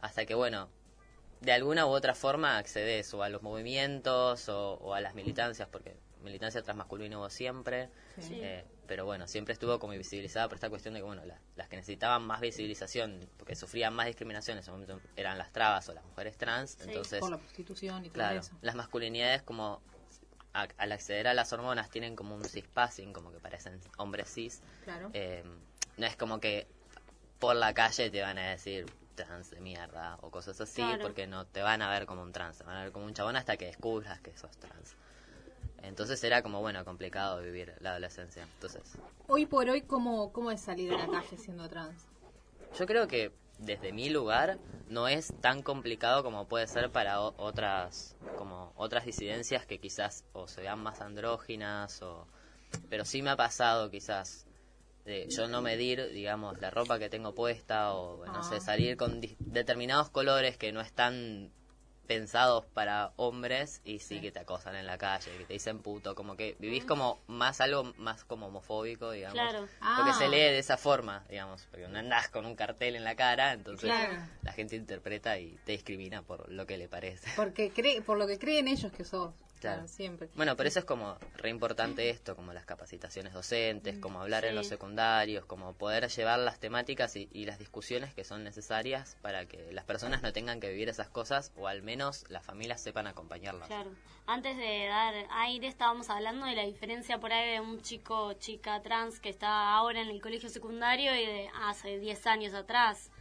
hasta 0.00 0.24
que 0.26 0.34
bueno 0.34 0.68
de 1.40 1.52
alguna 1.52 1.86
u 1.86 1.90
otra 1.90 2.14
forma 2.14 2.56
accedes 2.58 3.12
o 3.14 3.22
a 3.22 3.28
los 3.28 3.42
movimientos 3.42 4.48
o, 4.48 4.74
o 4.74 4.94
a 4.94 5.00
las 5.00 5.14
militancias 5.14 5.68
porque 5.70 5.96
militancia 6.22 6.62
transmasculina 6.62 7.18
hubo 7.18 7.28
siempre 7.30 7.88
Sí. 8.18 8.38
eh, 8.42 8.64
pero 8.86 9.04
bueno 9.04 9.26
siempre 9.26 9.52
estuvo 9.52 9.78
como 9.78 9.92
visibilizada 9.94 10.48
por 10.48 10.56
esta 10.56 10.68
cuestión 10.70 10.94
de 10.94 11.00
que 11.00 11.04
bueno 11.04 11.24
la- 11.24 11.38
las 11.56 11.68
que 11.68 11.76
necesitaban 11.76 12.22
más 12.22 12.40
visibilización 12.40 13.28
porque 13.38 13.54
sufrían 13.56 13.94
más 13.94 14.06
discriminación 14.06 14.56
en 14.56 14.62
ese 14.62 14.70
momento 14.70 15.00
eran 15.16 15.38
las 15.38 15.52
trabas 15.52 15.88
o 15.88 15.94
las 15.94 16.04
mujeres 16.04 16.36
trans 16.36 16.78
entonces 16.80 17.20
Por 17.20 17.30
la 17.30 17.38
prostitución 17.38 18.04
y 18.04 18.08
todo 18.08 18.14
Claro, 18.14 18.40
eso. 18.40 18.56
las 18.62 18.74
masculinidades 18.74 19.42
como 19.42 19.80
a- 20.54 20.68
al 20.76 20.92
acceder 20.92 21.28
a 21.28 21.34
las 21.34 21.52
hormonas 21.54 21.88
tienen 21.90 22.14
como 22.14 22.34
un 22.34 22.44
cispassing, 22.44 23.14
como 23.14 23.32
que 23.32 23.38
parecen 23.38 23.80
hombres 23.96 24.28
cis. 24.34 24.60
Claro. 24.84 25.08
Eh, 25.14 25.42
no 25.96 26.06
es 26.06 26.14
como 26.16 26.40
que 26.40 26.66
por 27.38 27.56
la 27.56 27.72
calle 27.72 28.10
te 28.10 28.20
van 28.20 28.36
a 28.36 28.50
decir 28.50 28.84
trans 29.14 29.50
de 29.50 29.60
mierda 29.60 30.18
o 30.20 30.30
cosas 30.30 30.60
así, 30.60 30.82
Claro. 30.82 31.00
porque 31.02 31.26
no 31.26 31.46
te 31.46 31.62
van 31.62 31.80
a 31.80 31.88
ver 31.90 32.04
como 32.04 32.20
un 32.22 32.32
trans, 32.32 32.58
te 32.58 32.64
van 32.64 32.76
a 32.76 32.82
ver 32.84 32.92
como 32.92 33.06
un 33.06 33.14
chabón 33.14 33.36
hasta 33.36 33.56
que 33.56 33.64
descubras 33.66 34.20
que 34.20 34.36
sos 34.36 34.54
trans. 34.58 34.94
Entonces 35.82 36.22
era 36.24 36.42
como, 36.42 36.60
bueno, 36.60 36.84
complicado 36.84 37.40
vivir 37.42 37.74
la 37.80 37.90
adolescencia. 37.90 38.42
Entonces, 38.54 38.82
Hoy 39.28 39.46
por 39.46 39.68
hoy, 39.68 39.82
¿cómo, 39.82 40.32
¿cómo 40.32 40.50
es 40.50 40.60
salir 40.60 40.92
a 40.92 40.98
la 40.98 41.08
calle 41.10 41.36
siendo 41.38 41.68
trans? 41.68 42.06
Yo 42.78 42.86
creo 42.86 43.06
que 43.08 43.32
desde 43.58 43.92
mi 43.92 44.08
lugar 44.10 44.58
no 44.88 45.08
es 45.08 45.32
tan 45.40 45.62
complicado 45.62 46.22
como 46.22 46.48
puede 46.48 46.66
ser 46.66 46.90
para 46.90 47.20
o- 47.22 47.34
otras 47.38 48.16
como 48.38 48.72
otras 48.76 49.04
disidencias 49.04 49.66
que 49.66 49.78
quizás 49.78 50.24
o 50.32 50.48
se 50.48 50.62
vean 50.62 50.82
más 50.82 51.00
andróginas 51.00 52.02
o 52.02 52.26
pero 52.88 53.04
sí 53.04 53.22
me 53.22 53.30
ha 53.30 53.36
pasado 53.36 53.90
quizás 53.90 54.46
de 55.04 55.28
yo 55.28 55.46
no 55.48 55.62
medir 55.62 56.10
digamos 56.12 56.60
la 56.60 56.70
ropa 56.70 56.98
que 56.98 57.08
tengo 57.08 57.34
puesta 57.34 57.94
o 57.94 58.26
no 58.26 58.38
Ah. 58.38 58.42
sé 58.42 58.60
salir 58.60 58.96
con 58.96 59.20
determinados 59.20 60.10
colores 60.10 60.56
que 60.56 60.72
no 60.72 60.80
están 60.80 61.52
pensados 62.12 62.66
para 62.66 63.12
hombres 63.16 63.80
y 63.84 63.98
sí, 63.98 64.16
Sí. 64.16 64.20
que 64.20 64.30
te 64.32 64.40
acosan 64.40 64.76
en 64.76 64.86
la 64.86 64.98
calle, 64.98 65.30
que 65.38 65.44
te 65.44 65.52
dicen 65.54 65.78
puto, 65.80 66.14
como 66.14 66.36
que 66.36 66.56
vivís 66.58 66.84
como 66.84 67.20
más 67.26 67.60
algo 67.60 67.92
más 67.96 68.24
como 68.24 68.46
homofóbico, 68.48 69.10
digamos. 69.10 69.34
Claro. 69.34 69.60
Porque 69.96 70.10
Ah. 70.10 70.16
se 70.18 70.28
lee 70.28 70.36
de 70.36 70.58
esa 70.58 70.76
forma, 70.76 71.24
digamos, 71.30 71.66
porque 71.70 71.88
no 71.88 71.98
andás 71.98 72.28
con 72.28 72.44
un 72.44 72.54
cartel 72.54 72.96
en 72.96 73.04
la 73.04 73.14
cara, 73.14 73.52
entonces 73.52 73.90
Claro. 73.90 74.18
la 74.42 74.52
gente 74.52 74.76
interpreta 74.76 75.38
y 75.38 75.58
te 75.64 75.72
discrimina 75.72 76.22
por 76.22 76.50
lo 76.50 76.66
que 76.66 76.76
le 76.76 76.88
parece. 76.88 77.30
Porque 77.36 77.70
cree, 77.70 78.02
por 78.02 78.18
lo 78.18 78.26
que 78.26 78.38
creen 78.38 78.68
ellos 78.68 78.92
que 78.92 79.04
sos. 79.04 79.32
Claro. 79.62 79.76
Claro, 79.78 79.88
siempre. 79.88 80.28
Bueno, 80.34 80.56
pero 80.56 80.68
eso 80.68 80.80
es 80.80 80.84
como 80.84 81.16
re 81.36 81.48
importante 81.48 82.10
esto, 82.10 82.36
como 82.36 82.52
las 82.52 82.66
capacitaciones 82.66 83.32
docentes, 83.32 83.98
como 83.98 84.20
hablar 84.20 84.44
en 84.44 84.54
los 84.54 84.66
secundarios, 84.66 85.44
como 85.46 85.72
poder 85.74 86.08
llevar 86.08 86.40
las 86.40 86.58
temáticas 86.58 87.16
y, 87.16 87.28
y 87.32 87.46
las 87.46 87.58
discusiones 87.58 88.12
que 88.12 88.24
son 88.24 88.42
necesarias 88.42 89.16
para 89.22 89.46
que 89.46 89.72
las 89.72 89.84
personas 89.84 90.22
no 90.22 90.32
tengan 90.32 90.58
que 90.60 90.68
vivir 90.68 90.88
esas 90.88 91.08
cosas 91.08 91.52
o 91.56 91.68
al 91.68 91.82
menos 91.82 92.24
las 92.28 92.44
familias 92.44 92.80
sepan 92.80 93.06
acompañarlas. 93.06 93.68
Claro. 93.68 93.90
Antes 94.26 94.56
de 94.56 94.86
dar 94.86 95.14
aire 95.30 95.68
estábamos 95.68 96.10
hablando 96.10 96.46
de 96.46 96.56
la 96.56 96.64
diferencia 96.64 97.18
por 97.18 97.32
ahí 97.32 97.52
de 97.52 97.60
un 97.60 97.82
chico 97.82 98.26
o 98.26 98.32
chica 98.34 98.82
trans 98.82 99.20
que 99.20 99.28
está 99.28 99.74
ahora 99.74 100.00
en 100.00 100.08
el 100.08 100.20
colegio 100.20 100.48
secundario 100.48 101.14
y 101.14 101.24
de 101.24 101.50
hace 101.62 101.98
10 102.00 102.26
años 102.26 102.54
atrás. 102.54 103.11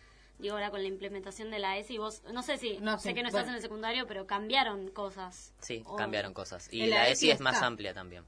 Digo, 0.42 0.56
ahora 0.56 0.72
con 0.72 0.82
la 0.82 0.88
implementación 0.88 1.52
de 1.52 1.60
la 1.60 1.78
ESI, 1.78 1.98
vos, 2.00 2.24
no 2.34 2.42
sé 2.44 2.58
si, 2.58 2.78
No, 2.80 2.98
sé 2.98 3.10
sí, 3.10 3.14
que 3.16 3.22
no 3.22 3.28
estás 3.30 3.44
bueno. 3.44 3.52
en 3.52 3.56
el 3.58 3.62
secundario, 3.62 4.08
pero 4.08 4.26
cambiaron 4.28 4.90
cosas. 4.90 5.54
Sí, 5.60 5.84
O- 5.86 5.96
cambiaron 5.96 6.34
cosas. 6.34 6.68
Y 6.72 6.88
la 6.88 6.98
la 6.98 7.04
ESI 7.10 7.28
ESI 7.28 7.32
es 7.32 7.40
más 7.42 7.62
amplia 7.62 7.94
también. 7.94 8.26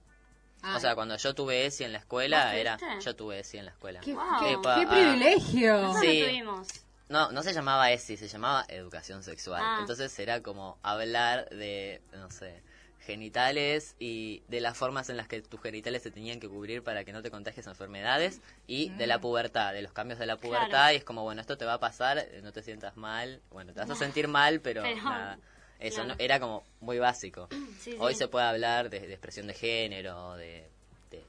Ah, 0.61 0.77
O 0.77 0.79
sea, 0.79 0.95
cuando 0.95 1.17
yo 1.17 1.33
tuve 1.35 1.65
ESI 1.65 1.83
en 1.85 1.91
la 1.91 1.97
escuela, 1.97 2.45
¿Vos 2.45 2.53
era... 2.53 2.77
Yo 3.03 3.15
tuve 3.15 3.39
ESI 3.39 3.57
en 3.57 3.65
la 3.65 3.71
escuela. 3.71 3.99
¡Qué, 3.99 4.13
Wow. 4.13 4.23
qué- 4.39 4.51
Epa, 4.53 4.75
qué 4.75 4.85
ah. 4.87 4.89
privilegio! 4.89 5.93
Sí. 5.99 6.19
no 6.21 6.25
tuvimos. 6.27 6.67
No, 7.09 7.31
no 7.31 7.43
se 7.43 7.53
llamaba 7.53 7.91
ESI, 7.91 8.15
se 8.15 8.27
llamaba 8.27 8.65
educación 8.69 9.23
sexual. 9.23 9.61
Ah. 9.63 9.77
Entonces 9.81 10.17
era 10.19 10.41
como 10.41 10.77
hablar 10.83 11.49
de, 11.49 12.01
no 12.13 12.29
sé, 12.31 12.63
genitales 13.03 13.95
y 13.99 14.43
de 14.47 14.61
las 14.61 14.77
formas 14.77 15.09
en 15.09 15.17
las 15.17 15.27
que 15.27 15.41
tus 15.41 15.61
genitales 15.61 16.01
se 16.03 16.11
tenían 16.11 16.39
que 16.39 16.47
cubrir 16.49 16.83
para 16.83 17.03
que 17.03 17.13
no 17.13 17.21
te 17.21 17.29
contagies 17.31 17.67
enfermedades 17.67 18.41
y 18.67 18.89
de 18.89 19.07
la 19.07 19.19
pubertad, 19.19 19.73
de 19.73 19.81
los 19.81 19.91
cambios 19.93 20.19
de 20.19 20.25
la 20.25 20.37
pubertad. 20.37 20.69
Claro. 20.69 20.93
Y 20.93 20.97
es 20.97 21.03
como, 21.03 21.23
bueno, 21.23 21.41
esto 21.41 21.57
te 21.57 21.65
va 21.65 21.73
a 21.73 21.79
pasar, 21.79 22.25
no 22.41 22.51
te 22.51 22.63
sientas 22.63 22.97
mal. 22.97 23.41
Bueno, 23.51 23.73
te 23.73 23.79
vas 23.79 23.89
a 23.89 23.95
sentir 23.95 24.27
mal, 24.27 24.61
pero, 24.61 24.81
Pero, 24.83 25.03
nada. 25.03 25.39
Eso 25.79 25.95
claro. 26.03 26.09
no, 26.09 26.15
era 26.19 26.39
como 26.39 26.63
muy 26.81 26.97
básico. 26.99 27.47
Sí, 27.79 27.95
Hoy 27.99 28.13
sí. 28.13 28.19
se 28.19 28.27
puede 28.29 28.45
hablar 28.45 28.89
de, 28.89 29.01
de 29.01 29.11
expresión 29.13 29.45
de 29.47 29.53
género, 29.53 30.35
de, 30.35 30.69
de 31.11 31.21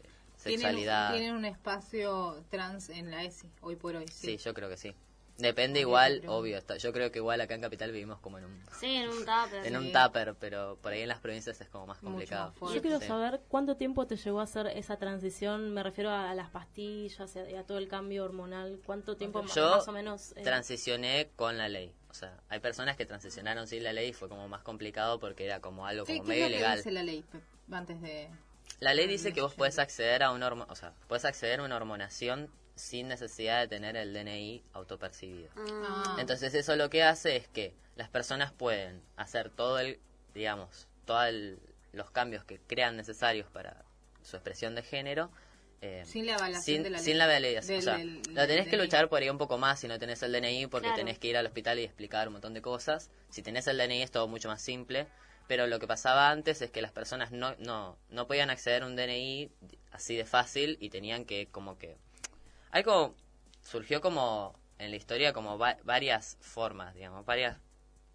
Tienen, 0.45 0.61
sexualidad. 0.61 1.12
tienen 1.12 1.35
un 1.35 1.45
espacio 1.45 2.45
trans 2.49 2.90
en 2.90 3.11
la 3.11 3.25
ESI, 3.25 3.49
hoy 3.61 3.75
por 3.75 3.97
hoy. 3.97 4.07
Sí, 4.07 4.37
Sí, 4.37 4.45
yo 4.45 4.54
creo 4.54 4.69
que 4.69 4.76
sí. 4.76 4.95
Depende 5.38 5.80
igual, 5.80 6.22
obvio. 6.28 6.56
está- 6.58 6.76
yo 6.76 6.92
creo 6.92 7.10
que 7.10 7.18
igual 7.18 7.40
acá 7.40 7.54
en 7.54 7.60
Capital 7.60 7.90
vivimos 7.90 8.20
como 8.20 8.38
en 8.38 8.44
un 8.44 8.62
Sí, 8.80 8.86
en 8.94 9.08
un 9.08 9.18
tupper. 9.24 9.66
en 9.66 9.76
un 9.76 9.92
tupper, 9.92 10.34
pero 10.38 10.78
por 10.80 10.92
ahí 10.92 11.00
en 11.02 11.08
las 11.08 11.18
provincias 11.18 11.60
es 11.60 11.68
como 11.68 11.86
más 11.86 12.02
Mucho 12.02 12.12
complicado. 12.12 12.54
más. 12.60 12.72
Yo 12.74 12.80
quiero 12.80 13.00
Sí. 13.00 13.06
saber 13.08 13.40
cuánto 13.48 13.76
tiempo 13.76 14.06
te 14.06 14.16
llevó 14.16 14.40
a 14.40 14.44
hacer 14.44 14.68
esa 14.68 14.96
transición, 14.96 15.72
me 15.74 15.82
refiero 15.82 16.10
a, 16.10 16.30
a 16.30 16.34
las 16.34 16.50
pastillas 16.50 17.34
y 17.34 17.38
a, 17.40 17.50
y 17.50 17.54
a 17.56 17.64
todo 17.64 17.78
el 17.78 17.88
cambio 17.88 18.24
hormonal, 18.24 18.80
cuánto 18.86 19.16
tiempo 19.16 19.44
Yo 19.46 19.70
más 19.76 19.88
o 19.88 19.92
menos... 19.92 20.32
eh, 20.36 20.42
Transicioné 20.42 21.30
con 21.36 21.58
la 21.58 21.68
ley. 21.68 21.92
O 22.10 22.14
sea, 22.14 22.38
hay 22.48 22.60
personas 22.60 22.96
que 22.96 23.04
transicionaron 23.06 23.66
sin 23.66 23.82
la 23.82 23.92
ley 23.92 24.10
y 24.10 24.12
fue 24.12 24.28
como 24.28 24.46
más 24.48 24.62
complicado 24.62 25.18
porque 25.18 25.44
era 25.46 25.58
como 25.60 25.84
algo 25.86 26.04
¿Qué, 26.04 26.18
como 26.18 26.28
qué 26.28 26.34
medio 26.34 26.46
que 26.46 26.52
ilegal. 26.52 26.76
dice 26.78 26.92
la 26.92 27.02
ley 27.02 27.24
antes 27.72 28.00
de...? 28.00 28.30
La 28.80 28.94
ley 28.94 29.06
dice 29.08 29.32
que 29.32 29.40
vos 29.40 29.54
podés 29.54 29.78
acceder 29.80 30.22
a 30.22 30.30
una 30.30 30.46
hormo- 30.48 30.66
o 30.68 30.74
sea, 30.76 30.92
podés 31.08 31.24
acceder 31.24 31.58
a 31.60 31.64
una 31.64 31.76
hormonación 31.76 32.50
sin 32.75 33.09
necesidad 33.09 33.61
de 33.61 33.69
tener 33.69 33.97
el 33.97 34.12
DNI 34.12 34.62
autopercibido. 34.73 35.49
Ah, 35.57 36.16
Entonces 36.19 36.54
eso 36.54 36.75
lo 36.76 36.90
que 36.90 37.02
hace 37.02 37.37
es 37.37 37.49
que 37.49 37.75
las 37.97 38.09
personas 38.09 38.52
pueden 38.52 39.02
hacer 39.16 39.50
todo 39.50 39.78
el, 39.78 40.00
digamos, 40.35 40.88
todos 41.04 41.33
los 41.93 42.11
cambios 42.11 42.45
que 42.45 42.59
crean 42.59 42.97
necesarios 42.97 43.49
para 43.52 43.85
su 44.23 44.37
expresión 44.37 44.75
de 44.75 44.83
género 44.83 45.31
eh, 45.83 46.02
Sin 46.07 46.25
la 46.26 46.37
avalación 46.37 46.62
sin, 46.76 46.83
de 46.83 46.90
la 46.90 46.97
ley. 46.97 47.04
sin 47.04 47.19
la 47.19 47.26
validación. 47.26 47.69
Del- 47.69 47.78
o 47.78 47.83
sea, 47.83 47.99
del- 47.99 48.23
lo 48.35 48.47
tenés 48.47 48.64
que 48.69 48.76
DNI. 48.76 48.85
luchar 48.85 49.09
por 49.11 49.21
ahí 49.21 49.28
un 49.28 49.37
poco 49.38 49.59
más 49.59 49.78
si 49.81 49.87
no 49.87 49.99
tenés 49.99 50.23
el 50.23 50.33
DNI, 50.33 50.66
porque 50.66 50.87
Claro. 50.87 50.97
tenés 50.97 51.19
que 51.19 51.28
ir 51.28 51.37
al 51.37 51.45
hospital 51.47 51.78
y 51.78 51.83
explicar 51.85 52.26
un 52.28 52.33
montón 52.33 52.54
de 52.54 52.62
cosas. 52.62 53.11
Si 53.28 53.43
tenés 53.43 53.66
el 53.66 53.76
DNI 53.76 54.02
es 54.02 54.11
todo 54.11 54.26
mucho 54.26 54.49
más 54.49 54.62
simple. 54.62 55.07
Pero 55.47 55.66
lo 55.66 55.78
que 55.78 55.87
pasaba 55.87 56.31
antes 56.31 56.62
es 56.62 56.71
que 56.71 56.81
las 56.81 56.90
personas 56.90 57.33
no, 57.33 57.54
no, 57.59 57.99
no 58.09 58.26
podían 58.26 58.49
acceder 58.49 58.83
a 58.83 58.87
un 58.87 58.97
DNI 58.97 59.50
así 59.93 60.16
de 60.16 60.25
fácil 60.25 60.78
y 60.81 60.88
tenían 60.88 61.26
que 61.26 61.49
como 61.49 61.76
que... 61.76 61.99
Algo 62.78 63.14
surgió 63.62 64.00
como 64.00 64.59
en 64.78 64.90
la 64.90 64.97
historia 64.97 65.33
como 65.33 65.57
va- 65.57 65.78
varias 65.85 66.37
formas, 66.40 66.93
digamos, 66.95 67.25
varias... 67.25 67.57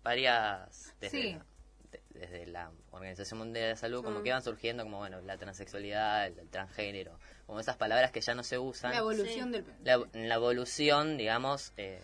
varias 0.03 0.93
desde, 0.99 1.21
Sí. 1.21 1.31
la, 1.33 1.45
de- 1.91 2.01
desde 2.09 2.45
la 2.47 2.69
Organización 2.91 3.37
Mundial 3.39 3.63
de 3.63 3.69
la 3.71 3.75
Salud, 3.77 4.03
como 4.03 4.19
Mm. 4.19 4.23
que 4.23 4.27
iban 4.29 4.41
surgiendo 4.43 4.83
como, 4.83 4.97
bueno, 4.97 5.21
la 5.21 5.37
transexualidad, 5.37 6.27
el, 6.27 6.39
el 6.39 6.49
transgénero, 6.49 7.17
como 7.47 7.61
esas 7.61 7.77
palabras 7.77 8.11
que 8.11 8.19
ya 8.19 8.35
no 8.35 8.43
se 8.43 8.59
usan 8.59 8.91
La 8.91 8.97
evolución 8.97 9.45
Sí. 9.45 9.61
del... 9.61 9.65
la, 9.85 10.05
en 10.11 10.27
la 10.27 10.35
evolución, 10.35 11.17
digamos, 11.17 11.71
eh, 11.77 12.01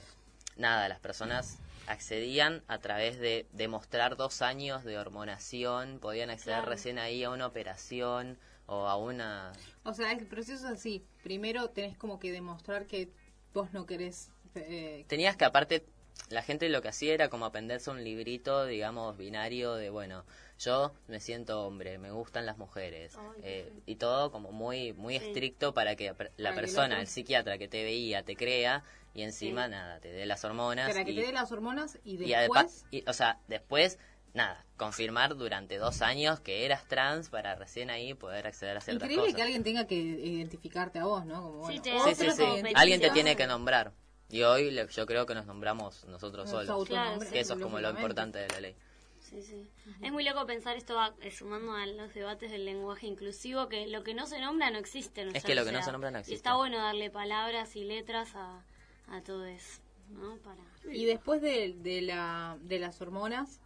nada, 0.56 0.88
las 0.88 1.02
personas 1.02 1.58
accedían 1.88 2.64
a 2.70 2.78
través 2.80 3.20
de 3.20 3.48
demostrar 3.52 4.16
dos 4.16 4.42
años 4.42 4.86
de 4.86 4.98
hormonación, 4.98 6.00
podían 6.00 6.30
acceder 6.30 6.60
Claro. 6.60 6.72
recién 6.72 7.00
ahí 7.00 7.26
a 7.26 7.32
una 7.32 7.48
operación 7.48 8.40
o 8.66 8.88
a 8.88 8.96
una... 8.96 9.52
O 9.84 9.94
sea, 9.94 10.14
el 10.14 10.26
proceso 10.26 10.54
es 10.68 10.72
así. 10.74 11.06
Primero 11.30 11.72
tenés 11.72 11.98
como 11.98 12.20
que 12.20 12.32
demostrar 12.32 12.86
que 12.86 13.10
vos 13.52 13.74
no 13.74 13.88
querés... 13.88 14.30
eh, 14.54 15.06
Tenías 15.08 15.36
que 15.36 15.44
aparte, 15.44 15.84
la 16.30 16.44
gente 16.44 16.70
lo 16.70 16.84
que 16.84 16.90
hacía 16.90 17.16
era 17.16 17.30
como 17.30 17.46
aprenderse 17.46 17.90
un 17.90 18.04
librito, 18.04 18.68
digamos, 18.68 19.18
binario 19.18 19.74
de, 19.74 19.90
bueno, 19.90 20.24
yo 20.60 20.94
me 21.08 21.20
siento 21.20 21.66
hombre, 21.66 21.98
me 21.98 22.12
gustan 22.12 22.46
las 22.46 22.60
mujeres, 22.60 23.18
Ay, 23.18 23.42
eh, 23.42 23.74
y 23.88 23.96
todo 23.96 24.32
como 24.32 24.52
muy 24.52 24.94
muy 24.94 25.18
Sí. 25.18 25.26
estricto 25.26 25.74
para 25.74 25.96
que 25.96 26.14
la 26.38 26.52
Para 26.52 26.54
persona, 26.54 27.02
el 27.02 27.08
psiquiatra 27.08 27.58
que 27.58 27.68
te 27.68 27.84
veía, 27.84 28.22
te 28.22 28.36
crea 28.36 28.84
y 29.16 29.24
encima 29.24 29.66
Sí. 29.66 29.72
nada, 29.72 30.00
te 30.02 30.10
dé 30.12 30.28
las 30.28 30.46
hormonas. 30.46 30.94
para 30.94 31.04
que 31.06 31.12
y- 31.12 31.16
te 31.16 31.22
dé 31.22 31.32
las 31.34 31.52
hormonas 31.52 31.98
y 32.04 32.18
Y 32.24 32.34
después... 32.36 32.86
y, 32.92 33.04
o 33.10 33.14
sea, 33.14 33.40
después, 33.48 33.98
nada, 34.36 34.64
confirmar 34.78 35.36
durante 35.36 35.78
dos 35.78 36.02
años 36.04 36.40
que 36.42 36.66
eras 36.66 36.88
trans 36.88 37.30
para 37.30 37.56
recién 37.56 37.90
ahí 37.90 38.14
poder 38.14 38.46
acceder 38.46 38.78
a 38.78 38.82
ciertas 38.82 39.04
Increíble 39.06 39.24
cosas. 39.24 39.36
que 39.36 39.42
alguien 39.42 39.64
tenga 39.64 39.88
que 39.88 39.96
identificarte 39.96 41.00
a 41.00 41.06
vos, 41.06 41.26
¿no? 41.26 41.42
Como, 41.42 41.68
Sí, 41.72 41.80
bueno, 41.84 42.04
te- 42.14 42.32
Sí, 42.32 42.44
Alguien 42.76 43.02
te 43.02 43.10
tiene 43.10 43.36
que 43.36 43.48
nombrar. 43.48 43.94
Y 44.30 44.44
hoy 44.44 44.76
yo 44.92 45.06
creo 45.06 45.26
que 45.26 45.34
nos 45.36 45.46
nombramos 45.46 46.04
nosotros 46.06 46.52
Nos 46.52 46.68
solos. 46.68 47.24
Que 47.32 47.40
eso 47.40 47.54
es 47.56 47.60
como 47.62 47.80
lo 47.80 47.90
importante 47.90 48.40
de 48.40 48.48
la 48.50 48.60
ley. 48.60 48.76
Sí, 49.22 49.42
sí. 49.42 49.68
Es 50.04 50.12
muy 50.12 50.24
loco 50.24 50.46
pensar 50.46 50.78
esto 50.78 50.94
va, 50.96 51.16
eh, 51.22 51.32
sumando 51.32 51.74
a 51.74 51.86
los 51.88 52.14
debates 52.14 52.52
del 52.52 52.64
lenguaje 52.66 53.08
inclusivo, 53.08 53.70
que 53.70 53.88
lo 53.88 54.04
que 54.04 54.14
no 54.14 54.28
se 54.28 54.40
nombra 54.40 54.70
no 54.70 54.78
existe. 54.78 55.28
Es 55.34 55.44
que 55.44 55.56
lo 55.56 55.66
que 55.66 55.72
no 55.72 55.82
se 55.82 55.92
nombra 55.92 56.12
no 56.12 56.20
Y 56.20 56.22
existe. 56.22 56.36
está 56.36 56.56
bueno 56.56 56.78
darle 56.78 57.10
palabras 57.10 57.76
y 57.76 57.84
letras 57.86 58.36
a, 58.36 58.64
a 59.08 59.22
todo 59.22 59.46
eso, 59.46 59.82
¿no? 60.12 60.36
Para... 60.38 60.62
Y 60.94 61.06
después 61.06 61.42
de, 61.42 61.74
de, 61.78 62.02
la, 62.04 62.58
de 62.62 62.78
las 62.80 63.02
hormonas, 63.02 63.60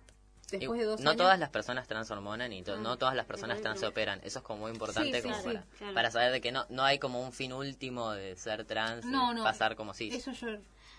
después 0.51 0.77
Y 0.77 0.81
de 0.81 0.85
dos 0.85 1.01
no 1.01 1.11
años... 1.11 1.17
todas 1.17 1.37
las 1.39 1.49
personas 1.49 1.87
trans 1.87 2.09
hormonan 2.11 2.51
y 2.53 2.63
to- 2.63 2.73
Ah, 2.75 2.77
no 2.77 2.97
todas 2.97 3.15
las 3.15 3.25
personas 3.25 3.61
trans 3.61 3.79
se 3.79 3.87
operan. 3.87 4.19
Eso 4.23 4.39
es 4.39 4.45
como 4.45 4.61
muy 4.61 4.71
importante 4.71 5.21
Sí, 5.21 5.23
como 5.23 5.35
sí, 5.35 5.43
para, 5.45 5.61
claro. 5.77 5.93
para 5.93 6.11
saber 6.11 6.31
de 6.31 6.41
que 6.41 6.51
no, 6.51 6.65
no 6.69 6.83
hay 6.83 6.97
como 6.99 7.21
un 7.21 7.31
fin 7.33 7.53
último 7.53 8.11
de 8.11 8.35
ser 8.35 8.65
trans 8.65 9.05
y 9.05 9.09
No, 9.09 9.33
no. 9.33 9.43
pasar 9.43 9.75
como 9.75 9.93
sí. 9.93 10.09
Eso 10.13 10.31
yo... 10.31 10.47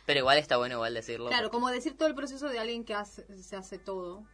Pero 0.07 0.21
igual 0.21 0.39
está 0.39 0.57
bueno 0.57 0.75
igual 0.77 0.95
decirlo. 0.95 1.29
Claro, 1.29 1.45
porque- 1.45 1.55
como 1.55 1.69
decir 1.71 1.97
todo 1.97 2.09
el 2.09 2.15
proceso 2.15 2.49
de 2.49 2.59
alguien 2.59 2.85
que 2.85 2.95
hace, 2.95 3.25
se 3.43 3.55
hace 3.57 3.79
todo, 3.79 4.25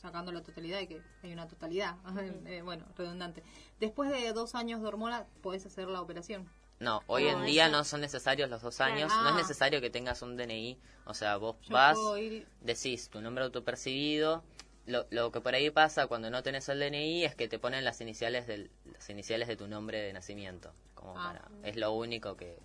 sacando 0.00 0.32
la 0.32 0.42
totalidad 0.42 0.80
y 0.80 0.86
que 0.88 1.02
hay 1.22 1.32
una 1.32 1.46
totalidad, 1.46 1.96
eh, 2.46 2.62
bueno, 2.62 2.84
redundante. 2.96 3.42
Después 3.78 4.10
de 4.10 4.32
dos 4.32 4.54
años 4.54 4.80
de 4.80 4.88
hormona, 4.88 5.26
podés 5.42 5.64
hacer 5.66 5.88
la 5.88 6.00
operación. 6.00 6.48
No, 6.82 7.02
hoy 7.06 7.24
No, 7.24 7.38
en 7.38 7.46
día 7.46 7.66
eso- 7.66 7.76
no 7.76 7.84
son 7.84 8.00
necesarios 8.00 8.50
los 8.50 8.60
dos 8.60 8.80
años, 8.80 9.12
no 9.14 9.28
es 9.28 9.34
Ah. 9.34 9.36
necesario 9.36 9.80
que 9.80 9.88
tengas 9.88 10.20
un 10.20 10.36
DNI, 10.36 10.76
o 11.04 11.14
sea, 11.14 11.36
vos 11.36 11.56
Yo 11.62 11.72
vas, 11.74 11.96
ir- 12.18 12.44
decís 12.60 13.08
tu 13.08 13.20
nombre 13.20 13.44
autopercibido, 13.44 14.42
lo, 14.86 15.06
lo 15.10 15.30
que 15.30 15.40
por 15.40 15.54
ahí 15.54 15.70
pasa 15.70 16.08
cuando 16.08 16.28
no 16.28 16.42
tenés 16.42 16.68
el 16.68 16.80
DNI 16.80 17.24
es 17.24 17.36
que 17.36 17.46
te 17.46 17.60
ponen 17.60 17.84
las 17.84 18.00
iniciales 18.00 18.48
del, 18.48 18.68
las 18.92 19.08
iniciales 19.10 19.46
de 19.46 19.56
tu 19.56 19.68
nombre 19.68 20.00
de 20.00 20.12
nacimiento, 20.12 20.72
como 20.96 21.14
Ah. 21.16 21.32
para, 21.48 21.68
es 21.68 21.76
lo 21.76 21.92
único 21.92 22.36
que, 22.36 22.58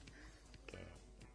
que, 0.65 0.79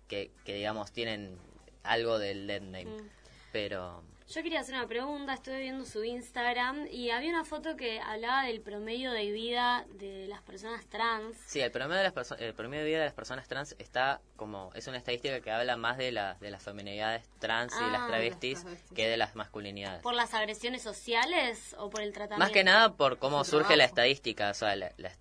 que, 0.09 0.31
que, 0.45 0.55
digamos 0.55 0.91
tienen 0.91 1.39
algo 1.85 2.19
del 2.19 2.49
dead 2.49 2.63
name, 2.63 2.85
Mm. 2.87 3.09
pero 3.53 4.03
Yo 4.29 4.43
quería 4.43 4.61
hacer 4.61 4.75
una 4.75 4.87
pregunta, 4.87 5.35
estuve 5.35 5.61
viendo 5.61 5.85
su 5.85 6.05
Instagram 6.05 6.87
y 6.91 7.11
había 7.11 7.31
una 7.31 7.45
foto 7.45 7.77
que 7.77 8.01
hablaba 8.01 8.45
del 8.45 8.61
promedio 8.61 9.11
de 9.13 9.31
vida 9.31 9.85
de 9.95 10.27
las 10.29 10.41
personas 10.43 10.87
trans. 10.87 11.37
Sí, 11.47 11.61
el 11.61 11.71
promedio 11.71 11.99
de 11.99 12.05
las 12.05 12.15
perso- 12.15 12.37
el 12.39 12.55
promedio 12.55 12.83
de 12.85 12.89
vida 12.89 12.99
de 13.01 13.05
las 13.07 13.15
personas 13.15 13.47
trans 13.49 13.75
está 13.79 14.21
como 14.37 14.71
es 14.75 14.87
una 14.87 14.97
estadística 14.99 15.41
que 15.41 15.51
habla 15.51 15.77
más 15.77 15.99
de 15.99 16.13
la, 16.13 16.35
de 16.41 16.51
las 16.51 16.63
feminidades 16.63 17.29
trans 17.41 17.73
y 17.75 17.77
Ah, 17.81 17.89
las 17.93 18.03
de 18.03 18.09
travestis 18.09 18.55
las 18.55 18.63
travestis. 18.65 18.93
que 18.97 19.09
de 19.09 19.17
las 19.17 19.35
masculinidades. 19.37 20.03
¿Por 20.03 20.15
las 20.15 20.33
agresiones 20.35 20.83
sociales 20.83 21.75
o 21.79 21.91
por 21.91 22.01
el 22.03 22.13
tratamiento? 22.13 22.39
Más 22.45 22.53
que 22.53 22.65
nada 22.65 22.95
por 22.95 23.19
cómo 23.19 23.45
Su 23.45 23.53
surge 23.53 23.77
la 23.77 23.85
estadística, 23.85 24.51
o 24.51 24.55
sea, 24.55 24.75
la, 24.77 24.93
la- 24.97 25.13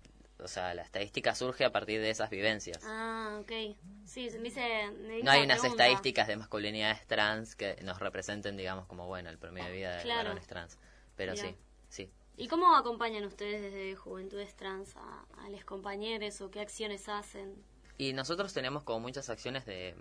o 0.42 0.48
sea, 0.48 0.74
la 0.74 0.82
estadística 0.82 1.34
surge 1.34 1.64
a 1.64 1.72
partir 1.72 2.00
de 2.00 2.10
esas 2.10 2.30
vivencias. 2.30 2.82
Ah, 2.84 3.38
ok. 3.40 3.76
Sí, 4.04 4.28
me 4.34 4.38
dice... 4.44 4.90
me 4.92 5.22
no 5.22 5.30
hay 5.30 5.42
unas 5.44 5.60
pregunta. 5.60 5.84
estadísticas 5.84 6.26
de 6.28 6.36
masculinidades 6.36 7.06
trans 7.06 7.54
que 7.56 7.76
nos 7.82 7.98
representen, 8.00 8.56
digamos, 8.56 8.86
como 8.86 9.06
bueno, 9.06 9.30
el 9.30 9.38
promedio 9.38 9.66
de 9.68 9.72
vida 9.72 9.96
de 9.96 10.02
Claro. 10.02 10.24
varones 10.24 10.46
trans. 10.46 10.78
Pero 11.16 11.32
Mirá. 11.32 11.44
sí, 11.48 11.56
sí. 11.88 12.10
¿Y 12.36 12.48
cómo 12.48 12.74
acompañan 12.74 13.24
ustedes 13.24 13.60
desde 13.60 13.94
Juventudes 13.94 14.54
Trans 14.56 14.96
a, 14.96 15.24
a 15.44 15.50
los 15.50 15.64
compañeros 15.64 16.40
o 16.40 16.50
qué 16.50 16.60
acciones 16.60 17.08
hacen? 17.08 17.54
Y 17.98 18.14
nosotros 18.14 18.52
tenemos 18.54 18.82
como 18.84 19.00
muchas 19.00 19.28
acciones 19.28 19.66
de, 19.66 19.94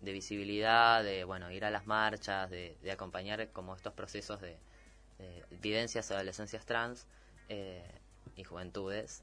de 0.00 0.12
visibilidad, 0.12 1.04
de 1.04 1.24
bueno, 1.24 1.50
ir 1.50 1.64
a 1.64 1.70
las 1.70 1.86
marchas, 1.86 2.50
de, 2.50 2.78
de 2.82 2.90
acompañar 2.90 3.50
como 3.50 3.76
estos 3.76 3.92
procesos 3.92 4.40
de, 4.40 4.56
de 5.18 5.44
vivencias 5.60 6.08
de 6.08 6.14
adolescencias 6.14 6.64
trans 6.64 7.06
eh, 7.50 7.84
y 8.34 8.44
juventudes, 8.44 9.22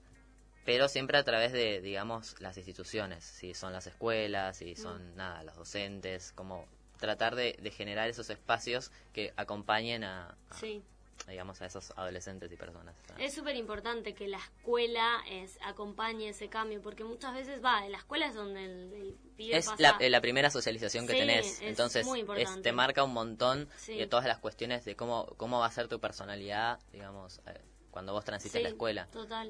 pero 0.65 0.88
siempre 0.88 1.18
a 1.18 1.24
través 1.24 1.51
de, 1.51 1.82
digamos, 1.82 2.39
las 2.39 2.58
instituciones, 2.58 3.24
si 3.24 3.53
son 3.53 3.74
las 3.74 3.88
escuelas, 3.88 4.58
si 4.58 4.75
son, 4.75 5.15
nada, 5.15 5.44
los 5.44 5.56
docentes, 5.56 6.32
como 6.34 6.68
tratar 7.00 7.36
de, 7.36 7.58
de 7.62 7.72
generar 7.72 8.10
esos 8.10 8.30
espacios 8.30 8.91
que 9.13 9.34
acompañen 9.36 10.03
a, 10.03 10.38
a, 10.50 10.53
Sí. 10.60 10.84
digamos, 11.27 11.60
a 11.62 11.65
esos 11.65 11.91
adolescentes 11.98 12.51
y 12.51 12.56
personas. 12.58 12.96
Es 13.18 13.34
súper 13.34 13.56
importante 13.56 14.13
que 14.13 14.27
la 14.27 14.38
escuela 14.38 15.24
es, 15.27 15.58
acompañe 15.63 16.30
ese 16.30 16.48
cambio, 16.48 16.80
porque 16.82 17.03
muchas 17.03 17.34
veces 17.34 17.63
va, 17.63 17.84
en 17.86 17.91
la 17.94 17.98
escuela 17.98 18.27
es 18.27 18.36
donde 18.36 18.65
el, 18.65 18.94
el 18.94 19.13
pibe 19.36 19.58
Es 19.58 19.65
pasa... 19.68 19.82
la, 19.82 19.98
eh, 20.00 20.12
la 20.12 20.22
primera 20.22 20.51
socialización 20.51 21.08
que 21.08 21.13
Sí, 21.13 21.20
tenés, 21.20 21.46
es 21.48 21.62
entonces 21.63 22.06
es- 22.38 22.62
te 22.62 22.72
marca 22.72 23.03
un 23.03 23.13
montón 23.13 23.68
Sí. 23.77 23.98
de 23.98 24.06
todas 24.06 24.25
las 24.25 24.38
cuestiones 24.38 24.86
de 24.86 24.96
cómo, 24.96 25.25
cómo 25.38 25.60
va 25.60 25.65
a 25.65 25.72
ser 25.72 25.88
tu 25.88 26.00
personalidad, 26.00 26.80
digamos, 26.91 27.41
eh, 27.48 27.60
cuando 27.89 28.13
vos 28.13 28.24
transites 28.25 28.60
Sí, 28.60 28.63
la 28.63 28.70
escuela. 28.70 29.08
Total. 29.08 29.50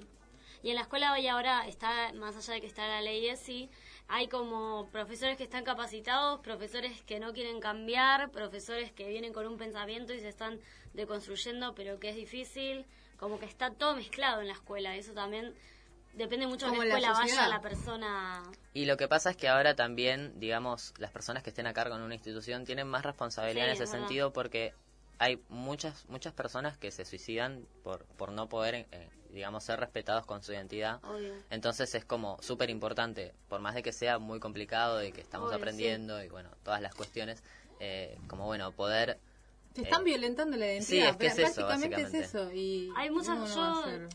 Y 0.64 0.70
en 0.70 0.76
la 0.76 0.82
escuela 0.82 1.14
hoy 1.14 1.28
ahora 1.28 1.68
está, 1.68 2.14
más 2.14 2.36
allá 2.36 2.54
de 2.54 2.62
que 2.62 2.68
está 2.68 2.88
la 2.88 3.02
ley 3.02 3.28
ESI, 3.28 3.70
hay 4.08 4.28
como 4.28 4.90
profesores 4.92 5.38
que 5.38 5.44
están 5.44 5.64
capacitados, 5.64 6.40
profesores 6.42 7.02
que 7.04 7.20
no 7.20 7.34
quieren 7.34 7.60
cambiar, 7.60 8.30
profesores 8.32 8.92
que 8.92 9.08
vienen 9.08 9.34
con 9.34 9.48
un 9.48 9.58
pensamiento 9.58 10.14
y 10.14 10.20
se 10.20 10.30
están 10.30 10.60
deconstruyendo, 10.94 11.74
pero 11.74 12.00
que 12.00 12.10
es 12.10 12.16
difícil, 12.16 12.86
como 13.18 13.40
que 13.40 13.46
está 13.46 13.72
todo 13.72 13.96
mezclado 13.96 14.42
en 14.42 14.48
la 14.48 14.54
escuela. 14.54 14.96
Eso 14.96 15.14
también 15.14 15.56
depende 16.14 16.46
mucho 16.46 16.70
de 16.70 16.78
la 16.78 16.84
la 16.86 16.98
escuela, 16.98 17.12
vaya 17.14 17.48
la 17.48 17.62
persona. 17.62 18.44
Y 18.74 18.86
lo 18.86 18.98
que 18.98 19.08
pasa 19.08 19.30
es 19.32 19.38
que 19.38 19.48
ahora 19.48 19.76
también, 19.76 20.40
digamos, 20.40 20.94
las 20.98 21.12
personas 21.12 21.42
que 21.42 21.50
estén 21.50 21.68
a 21.68 21.74
cargo 21.74 21.96
en 21.96 22.02
una 22.02 22.16
institución 22.16 22.66
tienen 22.66 22.88
más 22.88 23.04
responsabilidad 23.04 23.64
Sí, 23.66 23.70
en 23.70 23.74
ese 23.76 23.84
es 23.86 23.92
verdad. 23.92 24.08
sentido 24.08 24.34
porque 24.34 24.74
hay 25.20 25.40
muchas 25.50 26.08
muchas 26.10 26.34
personas 26.34 26.78
que 26.78 26.92
se 26.92 27.06
suicidan 27.06 27.66
por, 27.84 28.06
por 28.18 28.32
no 28.32 28.50
poder, 28.50 28.88
eh, 28.92 29.10
digamos, 29.32 29.64
ser 29.64 29.80
respetados 29.80 30.26
con 30.26 30.42
su 30.44 30.52
identidad. 30.54 31.04
Obvio. 31.04 31.34
Entonces 31.50 31.94
es 31.96 32.06
como 32.06 32.38
súper 32.42 32.70
importante, 32.70 33.34
por 33.50 33.62
más 33.62 33.76
de 33.76 33.84
que 33.84 33.92
sea 33.94 34.20
muy 34.20 34.40
complicado, 34.40 34.98
de 34.98 35.12
que 35.12 35.22
estamos 35.22 35.48
Obvio, 35.48 35.58
aprendiendo 35.58 36.24
y 36.24 36.30
bueno, 36.30 36.50
todas 36.64 36.82
las 36.82 36.94
cuestiones, 36.96 37.44
eh, 37.80 38.18
como 38.28 38.46
bueno, 38.46 38.72
poder... 38.72 39.20
Te 39.74 39.84
están 39.84 40.02
Eh, 40.02 40.06
violentando 40.06 40.58
la 40.58 40.66
identidad. 40.68 40.88
sí, 41.06 41.10
es 41.10 41.16
que 41.18 41.28
es 41.28 41.38
eso, 41.40 41.66
Prácticamente 41.66 41.96
es 42.02 42.12
básicamente. 42.12 42.26
eso. 42.28 42.52
Y 42.54 42.90
Hay 42.98 43.10
muchas- 43.10 43.38
no 43.38 43.48
yo-. 43.48 44.08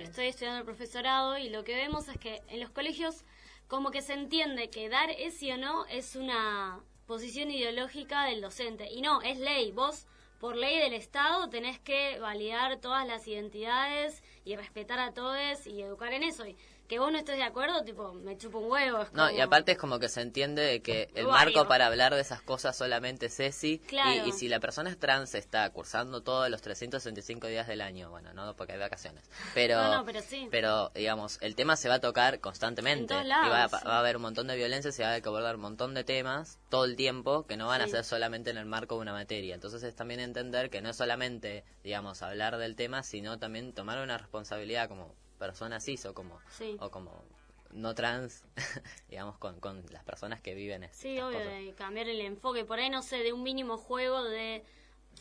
Estoy 0.00 0.26
estudiando 0.26 0.58
el 0.60 0.64
profesorado 0.64 1.38
y 1.38 1.48
lo 1.48 1.64
que 1.64 1.74
vemos 1.74 2.06
es 2.08 2.18
que 2.18 2.42
en 2.48 2.60
los 2.60 2.70
colegios 2.70 3.24
como 3.68 3.90
que 3.90 4.02
se 4.02 4.12
entiende 4.12 4.68
que 4.68 4.90
dar 4.90 5.08
ese 5.10 5.54
o 5.54 5.56
no 5.56 5.86
es 5.86 6.14
una 6.14 6.78
posición 7.06 7.50
ideológica 7.50 8.24
del 8.26 8.42
docente. 8.42 8.90
Y 8.92 9.00
no, 9.00 9.22
es 9.22 9.38
ley. 9.38 9.72
Vos, 9.72 10.06
por 10.40 10.56
ley 10.56 10.78
del 10.78 10.92
Estado, 10.92 11.48
tenés 11.48 11.78
que 11.78 12.18
validar 12.20 12.80
todas 12.80 13.06
las 13.06 13.26
identidades 13.26 14.22
y 14.44 14.56
respetar 14.56 14.98
a 14.98 15.12
todos 15.12 15.66
y 15.66 15.82
educar 15.82 16.12
en 16.12 16.22
eso. 16.22 16.46
Y 16.46 16.56
que 16.92 16.98
vos 16.98 17.10
no 17.10 17.16
estés 17.16 17.38
de 17.38 17.42
acuerdo, 17.42 17.82
tipo, 17.84 18.12
me 18.12 18.36
chupo 18.36 18.58
un 18.58 18.70
huevo. 18.70 19.00
es 19.00 19.14
No, 19.14 19.30
y 19.30 19.40
aparte 19.40 19.72
es 19.72 19.78
como 19.78 19.98
que 19.98 20.10
se 20.10 20.20
entiende 20.20 20.60
de 20.60 20.82
que 20.82 21.08
el 21.14 21.26
marco 21.26 21.66
para 21.66 21.86
hablar 21.86 22.14
de 22.14 22.20
esas 22.20 22.42
cosas 22.42 22.76
solamente 22.76 23.26
es 23.26 23.40
ese. 23.40 23.80
Claro. 23.86 24.26
Y, 24.26 24.28
y 24.28 24.32
si 24.32 24.46
la 24.46 24.60
persona 24.60 24.90
es 24.90 24.98
trans, 24.98 25.34
está 25.34 25.70
cursando 25.70 26.22
todos 26.22 26.50
los 26.50 26.60
365 26.60 27.46
días 27.46 27.66
del 27.66 27.80
año. 27.80 28.10
Bueno, 28.10 28.34
no 28.34 28.54
porque 28.56 28.74
hay 28.74 28.78
vacaciones. 28.78 29.24
Pero, 29.54 29.76
No, 29.76 29.96
no, 29.96 30.04
pero 30.04 30.20
sí. 30.20 30.48
pero, 30.50 30.90
digamos, 30.94 31.38
el 31.40 31.56
tema 31.56 31.76
se 31.76 31.88
va 31.88 31.94
a 31.94 32.00
tocar 32.00 32.40
constantemente. 32.40 33.14
En 33.14 33.24
y 33.24 33.30
va, 33.30 33.70
sí. 33.70 33.76
va 33.86 33.94
a 33.96 34.00
haber 34.00 34.16
un 34.16 34.22
montón 34.22 34.46
de 34.48 34.56
violencia, 34.56 34.92
se 34.92 35.00
va 35.00 35.08
a 35.08 35.12
haber 35.12 35.22
que 35.22 35.30
abordar 35.30 35.54
un 35.54 35.62
montón 35.62 35.94
de 35.94 36.04
temas 36.04 36.58
todo 36.68 36.84
el 36.84 36.96
tiempo 36.96 37.46
que 37.46 37.56
no 37.56 37.68
van 37.68 37.80
a 37.80 37.88
ser 37.88 38.04
solamente 38.04 38.50
en 38.50 38.58
el 38.58 38.66
marco 38.66 38.96
de 38.96 39.00
una 39.00 39.14
materia. 39.14 39.54
Entonces 39.54 39.82
es 39.82 39.96
también 39.96 40.20
entender 40.20 40.68
que 40.68 40.82
no 40.82 40.90
es 40.90 40.96
solamente, 40.96 41.64
digamos, 41.82 42.20
hablar 42.20 42.58
del 42.58 42.76
tema, 42.76 43.02
sino 43.02 43.38
también 43.38 43.72
tomar 43.72 43.98
una 43.98 44.18
responsabilidad 44.18 44.90
como 44.90 45.16
persona 45.46 45.80
cis 45.80 46.06
o 46.06 46.14
como, 46.14 46.38
Sí. 46.56 46.76
o 46.80 46.90
como 46.90 47.24
no 47.72 47.94
trans, 47.94 48.44
digamos, 49.08 49.38
con, 49.38 49.58
con 49.60 49.82
las 49.90 50.04
personas 50.04 50.40
que 50.40 50.54
viven 50.54 50.84
es- 50.84 50.94
Sí, 50.96 51.18
obvio, 51.20 51.38
cosas. 51.38 51.52
de 51.52 51.74
cambiar 51.76 52.08
el 52.08 52.20
enfoque. 52.20 52.64
Por 52.64 52.78
ahí, 52.78 52.90
no 52.90 53.02
sé, 53.02 53.16
de 53.24 53.32
un 53.32 53.42
mínimo 53.42 53.76
juego 53.76 54.22
de 54.22 54.62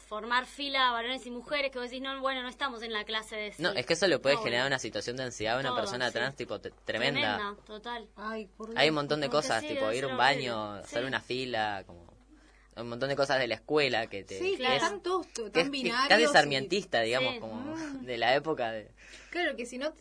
formar 0.07 0.45
fila 0.45 0.91
varones 0.91 1.25
y 1.25 1.31
mujeres, 1.31 1.71
que 1.71 1.79
vos 1.79 1.89
decís, 1.89 2.01
no, 2.01 2.19
bueno, 2.21 2.41
no 2.43 2.49
estamos 2.49 2.81
en 2.83 2.93
la 2.93 3.03
clase 3.03 3.35
de... 3.35 3.53
No, 3.57 3.71
sí. 3.71 3.79
es 3.79 3.85
que 3.85 3.93
eso 3.93 4.07
le 4.07 4.19
puede 4.19 4.37
generar 4.37 4.67
una 4.67 4.79
situación 4.79 5.17
de 5.17 5.23
ansiedad 5.23 5.57
a 5.57 5.59
una 5.59 5.69
Todo, 5.69 5.79
persona 5.79 6.07
sí. 6.07 6.13
trans, 6.13 6.35
tipo, 6.35 6.59
te- 6.61 6.71
tremenda. 6.85 7.55
total. 7.65 8.07
Ay, 8.15 8.47
por 8.57 8.77
Hay 8.77 8.89
un 8.89 8.95
montón 8.95 9.19
de 9.21 9.29
cosas, 9.29 9.61
sí, 9.61 9.67
tipo, 9.69 9.91
ir 9.91 10.03
a 10.05 10.07
un 10.07 10.17
baño, 10.17 10.73
hacer 10.75 11.01
Sí. 11.01 11.07
una 11.07 11.19
fila, 11.19 11.83
como... 11.87 12.05
Un 12.77 12.87
montón 12.87 13.09
de 13.09 13.15
cosas 13.17 13.37
de 13.39 13.47
la 13.47 13.55
escuela 13.55 14.07
que 14.07 14.23
te... 14.23 14.39
Sí, 14.39 14.51
que 14.51 14.57
que 14.63 14.75
es- 14.77 14.83
están 14.83 15.01
todos 15.01 15.27
t- 15.27 15.51
que 15.51 15.59
es- 15.61 15.71
tan 16.07 16.17
que 16.17 16.23
y- 16.23 16.27
sarmientista, 16.27 17.01
digamos, 17.01 17.33
Sí. 17.33 17.39
como 17.39 17.75
de 18.01 18.17
la 18.17 18.33
época 18.35 18.71
de... 18.71 18.89
Claro, 19.29 19.55
que 19.57 19.65
si 19.65 19.77
no, 19.77 19.93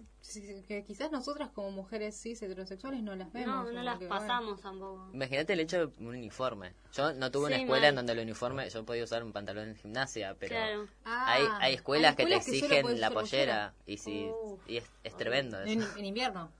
que 0.69 0.85
quizás 0.87 1.11
nosotras 1.11 1.50
como 1.50 1.73
mujeres 1.73 2.17
cis 2.21 2.41
heterosexuales 2.43 3.03
no 3.03 3.17
las 3.17 3.33
vemos. 3.33 3.67
No, 3.67 3.73
no 3.73 3.83
las 3.83 3.99
que, 3.99 4.07
bueno. 4.07 4.21
pasamos 4.21 4.61
tampoco. 4.61 5.11
Imagínate 5.12 5.53
el 5.55 5.61
hecho 5.61 5.79
de 5.89 6.05
un 6.05 6.15
uniforme. 6.15 6.73
Yo 6.93 7.12
no 7.15 7.31
tuve 7.33 7.47
una 7.47 7.57
escuela 7.57 7.83
mal. 7.83 7.89
en 7.91 7.95
donde 7.97 8.12
el 8.12 8.19
uniforme, 8.21 8.71
yo 8.71 8.85
podía 8.85 9.03
usar 9.03 9.25
un 9.25 9.33
pantalón 9.33 9.71
en 9.71 9.77
gimnasia, 9.77 10.37
pero... 10.39 10.50
Claro. 10.55 10.87
Ah, 11.05 11.25
hay, 11.33 11.43
hay 11.61 11.75
escuelas 11.75 12.15
que 12.15 12.25
te 12.27 12.37
exigen 12.37 13.00
la 13.00 13.11
pollera 13.11 13.75
y 13.85 13.97
si 13.97 14.29
Uh. 14.29 14.59
y 14.69 14.77
es, 14.77 14.85
es 15.03 15.17
tremendo 15.17 15.61
eso. 15.61 15.73
En, 15.73 15.83
en 15.99 16.05
invierno. 16.05 16.53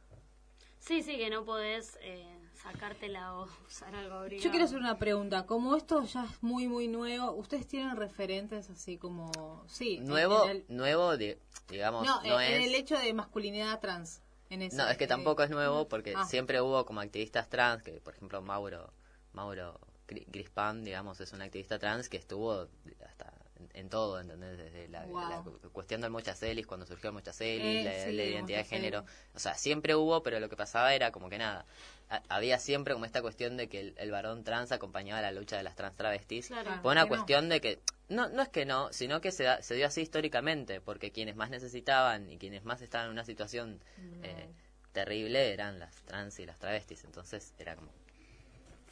Sí, 0.81 1.03
sí, 1.03 1.17
que 1.19 1.31
no 1.31 1.45
podés 1.45 1.99
eh, 2.03 2.27
sacártela 2.63 3.35
o 3.37 3.49
usar 3.67 3.95
algo 3.95 4.15
abrigado. 4.17 4.45
Yo 4.45 4.51
quiero 4.51 4.65
hacer 4.67 4.79
una 4.79 4.99
pregunta. 4.99 5.47
Como 5.47 5.77
esto 5.77 6.03
ya 6.05 6.25
es 6.25 6.43
muy, 6.43 6.69
muy 6.69 6.89
nuevo, 6.89 7.33
¿ustedes 7.33 7.67
tienen 7.67 7.97
referentes 7.97 8.69
así 8.71 8.97
como... 8.99 9.65
Sí. 9.67 9.99
nuevo 10.01 10.45
el- 10.45 10.65
nuevo 10.69 11.17
di- 11.17 11.37
digamos 11.69 12.07
no, 12.07 12.23
no, 12.23 12.41
en 12.41 12.61
es 12.61 12.67
el 12.67 12.75
hecho 12.75 12.99
de 12.99 13.13
masculinidad 13.15 13.81
trans. 13.81 14.23
En 14.51 14.63
ese, 14.63 14.77
no 14.77 14.89
es 14.89 14.99
que 14.99 15.05
eh, 15.05 15.09
tampoco 15.09 15.43
es 15.45 15.51
nuevo 15.51 15.87
porque 15.89 16.13
Ah. 16.17 16.25
siempre 16.27 16.61
hubo 16.61 16.85
como 16.85 17.01
activistas 17.01 17.49
trans 17.49 17.83
que 17.85 17.93
por 18.01 18.15
ejemplo 18.15 18.43
Mauro 18.43 18.93
Mauro 19.33 19.79
Gri- 20.09 20.25
Grispan 20.27 20.83
digamos 20.83 21.21
es 21.21 21.33
un 21.33 21.41
activista 21.41 21.79
trans 21.79 22.09
que 22.09 22.17
estuvo 22.17 22.67
hasta 23.09 23.33
en, 23.61 23.71
en 23.75 23.89
todo 23.89 24.19
¿entendés? 24.19 24.59
desde 24.59 24.89
la, 24.89 25.07
Wow. 25.07 25.29
la 25.31 25.43
cu- 25.43 25.61
cuestión 25.71 26.01
del 26.01 26.11
mochacelis 26.11 26.67
cuando 26.67 26.85
surgió 26.85 27.11
el 27.11 27.15
mochacelis 27.15 27.63
Eh, 27.65 27.85
la, 27.85 28.05
sí, 28.07 28.13
la 28.17 28.25
identidad 28.25 28.59
de 28.59 28.65
género 28.65 29.05
o 29.37 29.39
sea 29.39 29.55
siempre 29.55 29.95
hubo 29.95 30.21
pero 30.25 30.41
lo 30.41 30.49
que 30.49 30.57
pasaba 30.57 30.95
era 30.95 31.13
como 31.13 31.29
que 31.31 31.39
nada 31.39 31.65
ha- 32.11 32.23
había 32.29 32.59
siempre 32.59 32.93
como 32.93 33.07
esta 33.07 33.23
cuestión 33.23 33.57
de 33.57 33.69
que 33.69 33.81
el, 33.81 33.95
el 33.97 34.11
varón 34.11 34.45
trans 34.45 34.73
acompañaba 34.73 35.23
la 35.23 35.33
lucha 35.33 35.57
de 35.57 35.63
las 35.63 35.77
trans 35.77 35.97
travestis 35.97 36.49
Claro. 36.49 36.71
Ah, 36.75 36.83
por 36.83 36.93
una 36.93 37.05
que 37.05 37.11
no. 37.11 37.17
cuestión 37.17 37.49
de 37.49 37.61
que 37.61 37.81
no 38.09 38.29
no 38.29 38.43
es 38.43 38.49
que 38.49 38.67
no 38.67 38.93
sino 38.93 39.21
que 39.21 39.31
se, 39.33 39.45
da- 39.45 39.63
se 39.63 39.75
dio 39.77 39.87
así 39.87 40.01
históricamente 40.03 40.81
porque 40.81 41.13
quienes 41.13 41.37
más 41.37 41.49
necesitaban 41.51 42.29
y 42.29 42.37
quienes 42.39 42.65
más 42.65 42.83
estaban 42.83 43.07
en 43.07 43.13
una 43.13 43.25
situación 43.25 43.81
eh, 44.23 44.49
terrible 44.93 45.53
eran 45.53 45.79
las 45.79 45.95
trans 46.03 46.39
y 46.41 46.47
las 46.47 46.59
travestis 46.59 47.05
entonces 47.05 47.55
era 47.59 47.77
como 47.77 47.91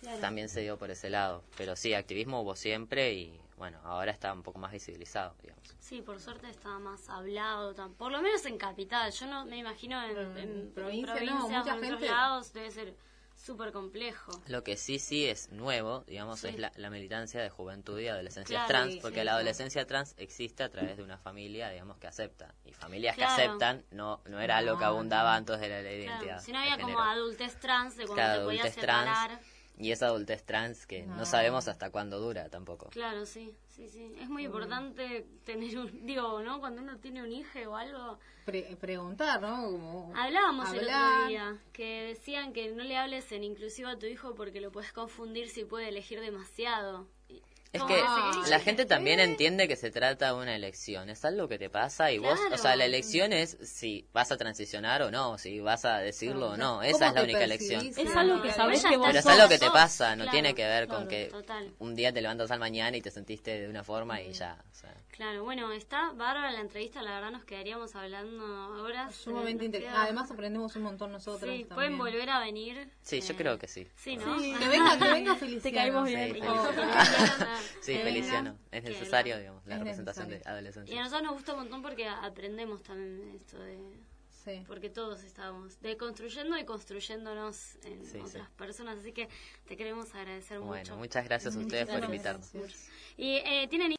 Claro. 0.00 0.21
también 0.21 0.49
se 0.49 0.61
dio 0.61 0.78
por 0.78 0.90
ese 0.90 1.11
lado 1.11 1.43
pero 1.57 1.75
sí 1.75 1.93
activismo 1.95 2.40
hubo 2.43 2.55
siempre 2.55 3.12
y 3.14 3.40
bueno 3.57 3.81
ahora 3.85 4.12
está 4.12 4.33
un 4.33 4.43
poco 4.45 4.59
más 4.61 4.71
visibilizado 4.73 5.35
digamos 5.43 5.62
Sí, 5.81 6.02
por 6.02 6.21
suerte 6.21 6.49
está 6.50 6.78
más 6.78 7.09
hablado, 7.09 7.75
tan- 7.75 7.95
por 7.95 8.12
lo 8.12 8.21
menos 8.21 8.45
en 8.45 8.59
capital. 8.59 9.11
Yo 9.11 9.26
no 9.26 9.47
me 9.47 9.57
imagino 9.57 10.02
en, 10.05 10.14
Pero 10.14 10.33
en 10.37 10.38
en 10.38 10.73
provincia 10.73 11.07
no, 11.14 11.14
provincias 11.17 11.40
mucha 11.49 11.59
o 11.75 11.78
en 11.78 11.85
otros 11.85 12.00
gente- 12.00 12.07
lados 12.09 12.52
debe 12.52 12.71
ser 12.71 12.95
súper 13.37 13.73
complejo. 13.73 14.33
Lo 14.49 14.62
que 14.64 14.76
sí, 14.76 14.99
sí 14.99 15.26
es 15.26 15.50
nuevo, 15.50 16.05
digamos, 16.07 16.40
Sí. 16.40 16.49
es 16.49 16.59
la, 16.59 16.73
la 16.76 16.90
militancia 16.90 17.40
de 17.40 17.49
juventud 17.49 17.99
y 18.01 18.09
adolescencia 18.09 18.55
Claro, 18.57 18.68
trans, 18.68 18.92
sí, 18.94 18.99
porque 19.01 19.20
sí, 19.20 19.25
la 19.25 19.31
sí. 19.33 19.35
adolescencia 19.37 19.87
trans 19.87 20.14
existe 20.18 20.62
a 20.62 20.68
través 20.68 20.96
de 20.99 21.03
una 21.05 21.16
familia, 21.16 21.70
digamos, 21.70 21.96
que 21.99 22.07
acepta. 22.09 22.55
Y 22.66 22.73
familias 22.75 23.16
Claro. 23.16 23.35
que 23.37 23.42
aceptan 23.44 23.85
no 23.90 24.20
no 24.27 24.40
era 24.40 24.59
algo 24.59 24.77
que 24.77 24.85
No, 24.85 24.90
abundaba 24.90 25.31
no. 25.31 25.37
antes 25.38 25.61
de 25.61 25.68
la 25.70 25.81
ley 25.81 25.99
de 26.01 26.05
Claro, 26.05 26.18
identidad. 26.25 26.44
si 26.44 26.53
no 26.53 26.59
había 26.59 26.79
como 26.79 27.01
adultez 27.01 27.57
trans 27.61 27.96
de 27.96 28.05
cuando 28.07 28.14
Claro, 28.23 28.38
te 28.40 28.44
podías 28.44 28.77
trans. 28.77 29.40
Y 29.79 29.93
esa 29.93 30.07
adultez 30.07 30.45
trans 30.45 30.87
que 30.87 31.05
no. 31.07 31.17
No. 31.17 31.25
sabemos 31.27 31.69
hasta 31.69 31.91
cuándo 31.91 32.19
dura 32.19 32.49
tampoco. 32.49 32.88
Claro, 32.91 33.25
sí, 33.27 33.55
sí, 33.69 33.88
sí. 33.88 34.12
Es 34.19 34.29
muy 34.29 34.45
importante 34.45 35.27
tener 35.45 35.79
un, 35.79 35.91
digo, 36.07 36.41
¿no? 36.43 36.59
Cuando 36.61 36.83
uno 36.83 36.99
tiene 36.99 37.23
un 37.23 37.31
hijo 37.33 37.59
o 37.69 37.77
algo. 37.77 38.19
Pre- 38.45 38.77
preguntar, 38.81 39.41
¿no? 39.41 39.71
Como 39.71 40.12
Hablábamos 40.17 40.73
el 40.73 40.81
hablar. 40.81 41.14
otro 41.17 41.29
día, 41.29 41.59
que 41.73 42.03
decían 42.09 42.53
que 42.53 42.73
no 42.73 42.83
le 42.83 42.97
hables 42.97 43.31
en 43.33 43.45
inclusivo 43.45 43.88
a 43.88 43.99
tu 43.99 44.07
hijo 44.07 44.35
porque 44.35 44.61
lo 44.61 44.73
puedes 44.73 44.93
confundir 44.93 45.49
si 45.49 45.64
puede 45.64 45.88
elegir 45.88 46.21
demasiado. 46.21 47.07
Es 47.72 47.83
que 47.83 47.96
se- 48.44 48.50
la 48.50 48.61
gente 48.61 48.87
también 48.87 49.20
entiende 49.20 49.68
que 49.68 49.76
se 49.76 49.90
trata 49.90 50.28
de 50.28 50.33
una 50.40 50.57
elección, 50.57 51.11
es 51.11 51.22
algo 51.24 51.48
que 51.48 51.59
te 51.59 51.68
pasa 51.68 52.11
y 52.11 52.18
vos, 52.18 52.38
o 52.38 52.48
sea, 52.48 52.59
Claro. 52.59 52.78
la 52.78 52.85
elección 52.87 53.33
es 53.35 53.59
si 53.62 54.07
vas 54.12 54.33
a 54.33 54.38
transicionar 54.38 55.02
o 55.02 55.11
no, 55.11 55.37
si 55.37 55.61
vas 55.61 55.85
a 55.85 55.98
decirlo 55.98 56.52
o 56.52 56.57
no, 56.57 56.76
¿Cómo 56.76 56.83
esa 56.83 57.09
es 57.09 57.14
la 57.14 57.22
única 57.22 57.38
percibís? 57.40 57.70
elección. 57.72 57.87
Es 58.07 58.11
Claro, 58.12 58.20
algo 58.33 58.42
que 58.42 58.48
claro. 58.52 58.70
Ella 58.70 58.88
que 58.88 58.96
vos 58.96 59.07
Pero 59.09 59.18
es 59.18 59.26
algo 59.26 59.48
que 59.48 59.59
te 59.59 59.70
pasa, 59.70 60.16
no 60.16 60.22
claro, 60.24 60.31
tiene 60.33 60.54
que 60.54 60.64
ver 60.66 60.88
con 60.88 61.07
claro, 61.07 61.09
que 61.11 61.26
Total. 61.26 61.70
un 61.78 61.94
día 61.94 62.12
te 62.12 62.22
levantas 62.22 62.50
al 62.50 62.59
mañana 62.59 62.96
y 62.96 63.02
te 63.02 63.11
sentiste 63.11 63.61
de 63.61 63.68
una 63.68 63.85
forma 63.85 64.20
y 64.22 64.33
ya. 64.33 64.57
o 64.70 64.74
sea. 64.74 64.94
Claro, 65.11 65.42
bueno, 65.42 65.72
está 65.72 66.12
bárbara 66.12 66.52
la 66.52 66.61
entrevista, 66.61 67.02
la 67.02 67.14
verdad 67.16 67.33
nos 67.33 67.44
quedaríamos 67.44 67.94
hablando 67.96 68.44
horas. 68.85 69.14
Sumamente 69.16 69.64
interesante. 69.64 69.98
Además 70.00 70.31
aprendemos 70.31 70.74
un 70.76 70.83
montón 70.85 71.11
nosotros. 71.11 71.40
Sí, 71.40 71.64
también. 71.64 71.68
pueden 71.74 71.98
volver 71.98 72.31
a 72.31 72.38
venir. 72.38 72.88
Sí, 73.02 73.20
yo 73.20 73.33
eh, 73.33 73.37
creo 73.37 73.59
que 73.59 73.66
sí. 73.66 73.87
Sí, 73.96 74.16
¿no? 74.16 74.38
Sí. 74.38 74.54
Que 74.57 74.68
venga, 74.68 74.96
que 74.96 75.09
venga 75.11 75.35
Feliciano. 75.35 75.62
Te 75.62 75.72
caímos 75.72 76.04
bien. 76.07 76.35
Sí. 76.35 76.40
Sí, 77.81 77.92
Eh, 77.92 78.03
Feliciano. 78.03 78.59
Es 78.71 78.83
necesario, 78.85 79.35
la- 79.35 79.40
digamos, 79.40 79.66
la 79.66 79.75
es 79.75 79.81
representación 79.81 80.29
de 80.29 80.35
necesario. 80.37 80.44
Y 80.44 80.49
a 80.49 80.53
adolescencia. 80.59 80.97
nosotros 81.03 81.23
nos 81.23 81.33
gusta 81.35 81.53
un 81.55 81.59
montón 81.61 81.83
porque 81.83 82.07
aprendemos 82.09 82.83
también 82.83 83.35
esto 83.37 83.59
de... 83.59 83.79
Sí. 84.44 84.62
Porque 84.66 84.88
todos 84.88 85.25
estamos 85.25 85.79
deconstruyendo 85.83 86.57
y 86.57 86.64
construyéndonos 86.64 87.75
en 87.85 88.03
Sí, 88.05 88.12
sí. 88.12 88.18
otras 88.18 88.49
personas. 88.51 88.99
Así 88.99 89.12
que 89.12 89.29
te 89.66 89.77
queremos 89.77 90.14
agradecer 90.14 90.61
Bueno, 90.61 90.83
mucho. 90.83 90.97
muchas 90.97 91.25
gracias 91.25 91.55
a 91.55 91.59
ustedes 91.59 91.85
por 91.87 91.94
Muchas 91.97 92.09
invitarnos. 92.09 92.53
gracias. 92.53 92.88
Y 93.16 93.37
eh, 93.44 93.66
tienen 93.68 93.92